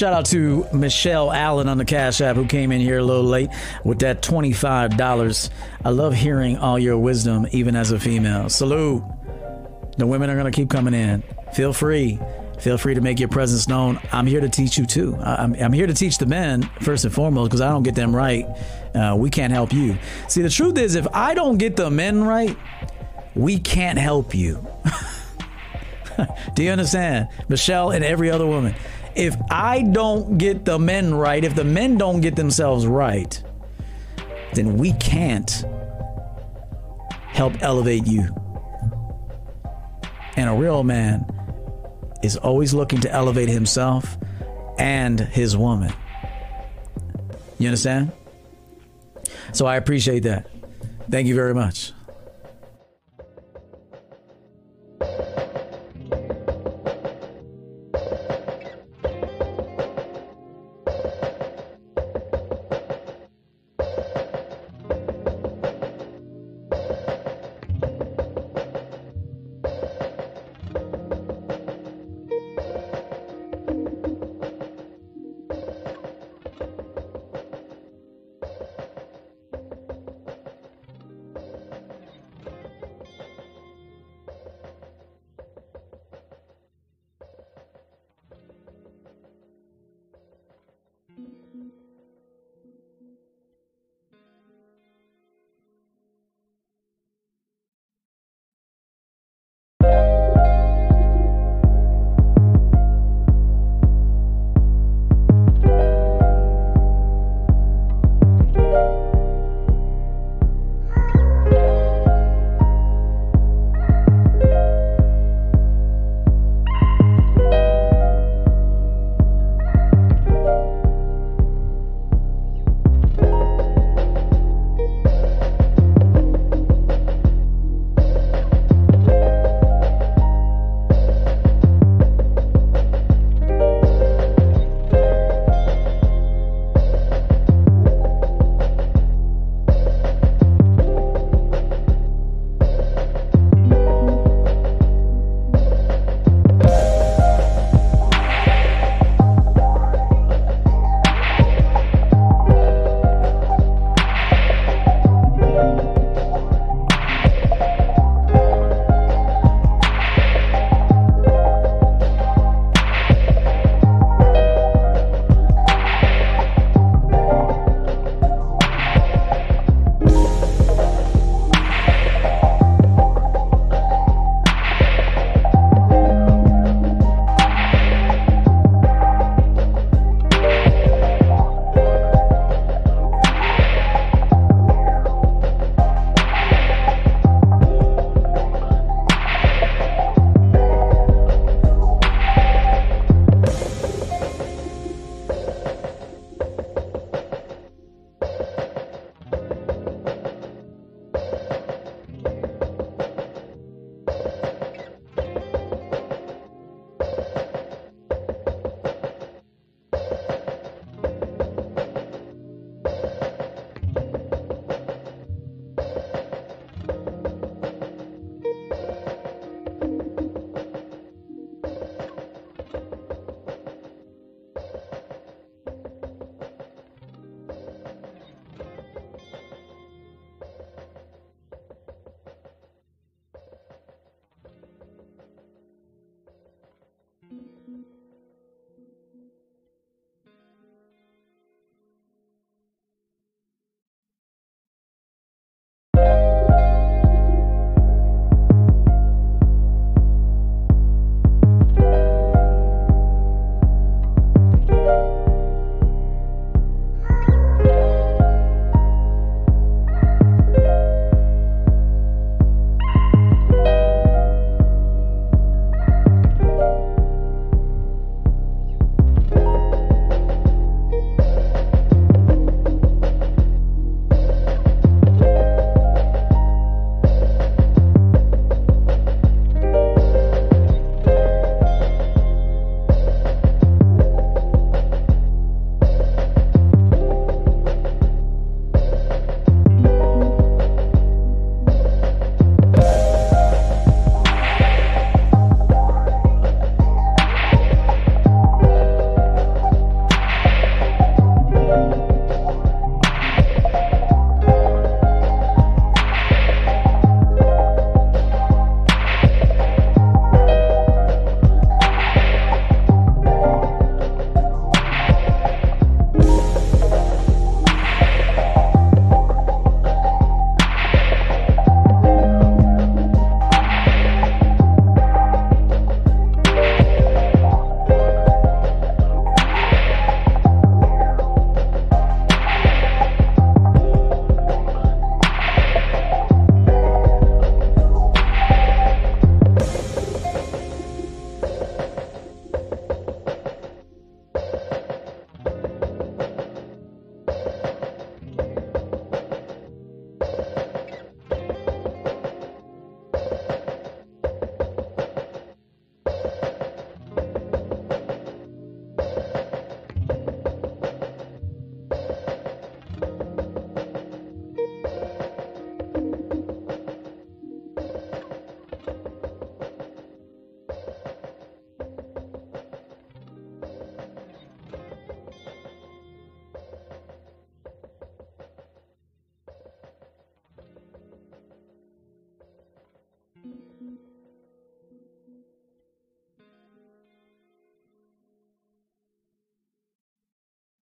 [0.00, 3.22] Shout out to Michelle Allen on the Cash App who came in here a little
[3.22, 3.50] late
[3.84, 5.50] with that $25.
[5.84, 8.48] I love hearing all your wisdom, even as a female.
[8.48, 9.02] Salute.
[9.98, 11.22] The women are going to keep coming in.
[11.52, 12.18] Feel free.
[12.60, 14.00] Feel free to make your presence known.
[14.10, 15.16] I'm here to teach you too.
[15.16, 18.16] I'm, I'm here to teach the men first and foremost because I don't get them
[18.16, 18.46] right.
[18.94, 19.98] Uh, we can't help you.
[20.28, 22.56] See, the truth is, if I don't get the men right,
[23.34, 24.66] we can't help you.
[26.54, 27.28] Do you understand?
[27.50, 28.74] Michelle and every other woman.
[29.20, 33.42] If I don't get the men right, if the men don't get themselves right,
[34.54, 35.50] then we can't
[37.28, 38.34] help elevate you.
[40.36, 41.26] And a real man
[42.22, 44.16] is always looking to elevate himself
[44.78, 45.92] and his woman.
[47.58, 48.12] You understand?
[49.52, 50.46] So I appreciate that.
[51.10, 51.92] Thank you very much.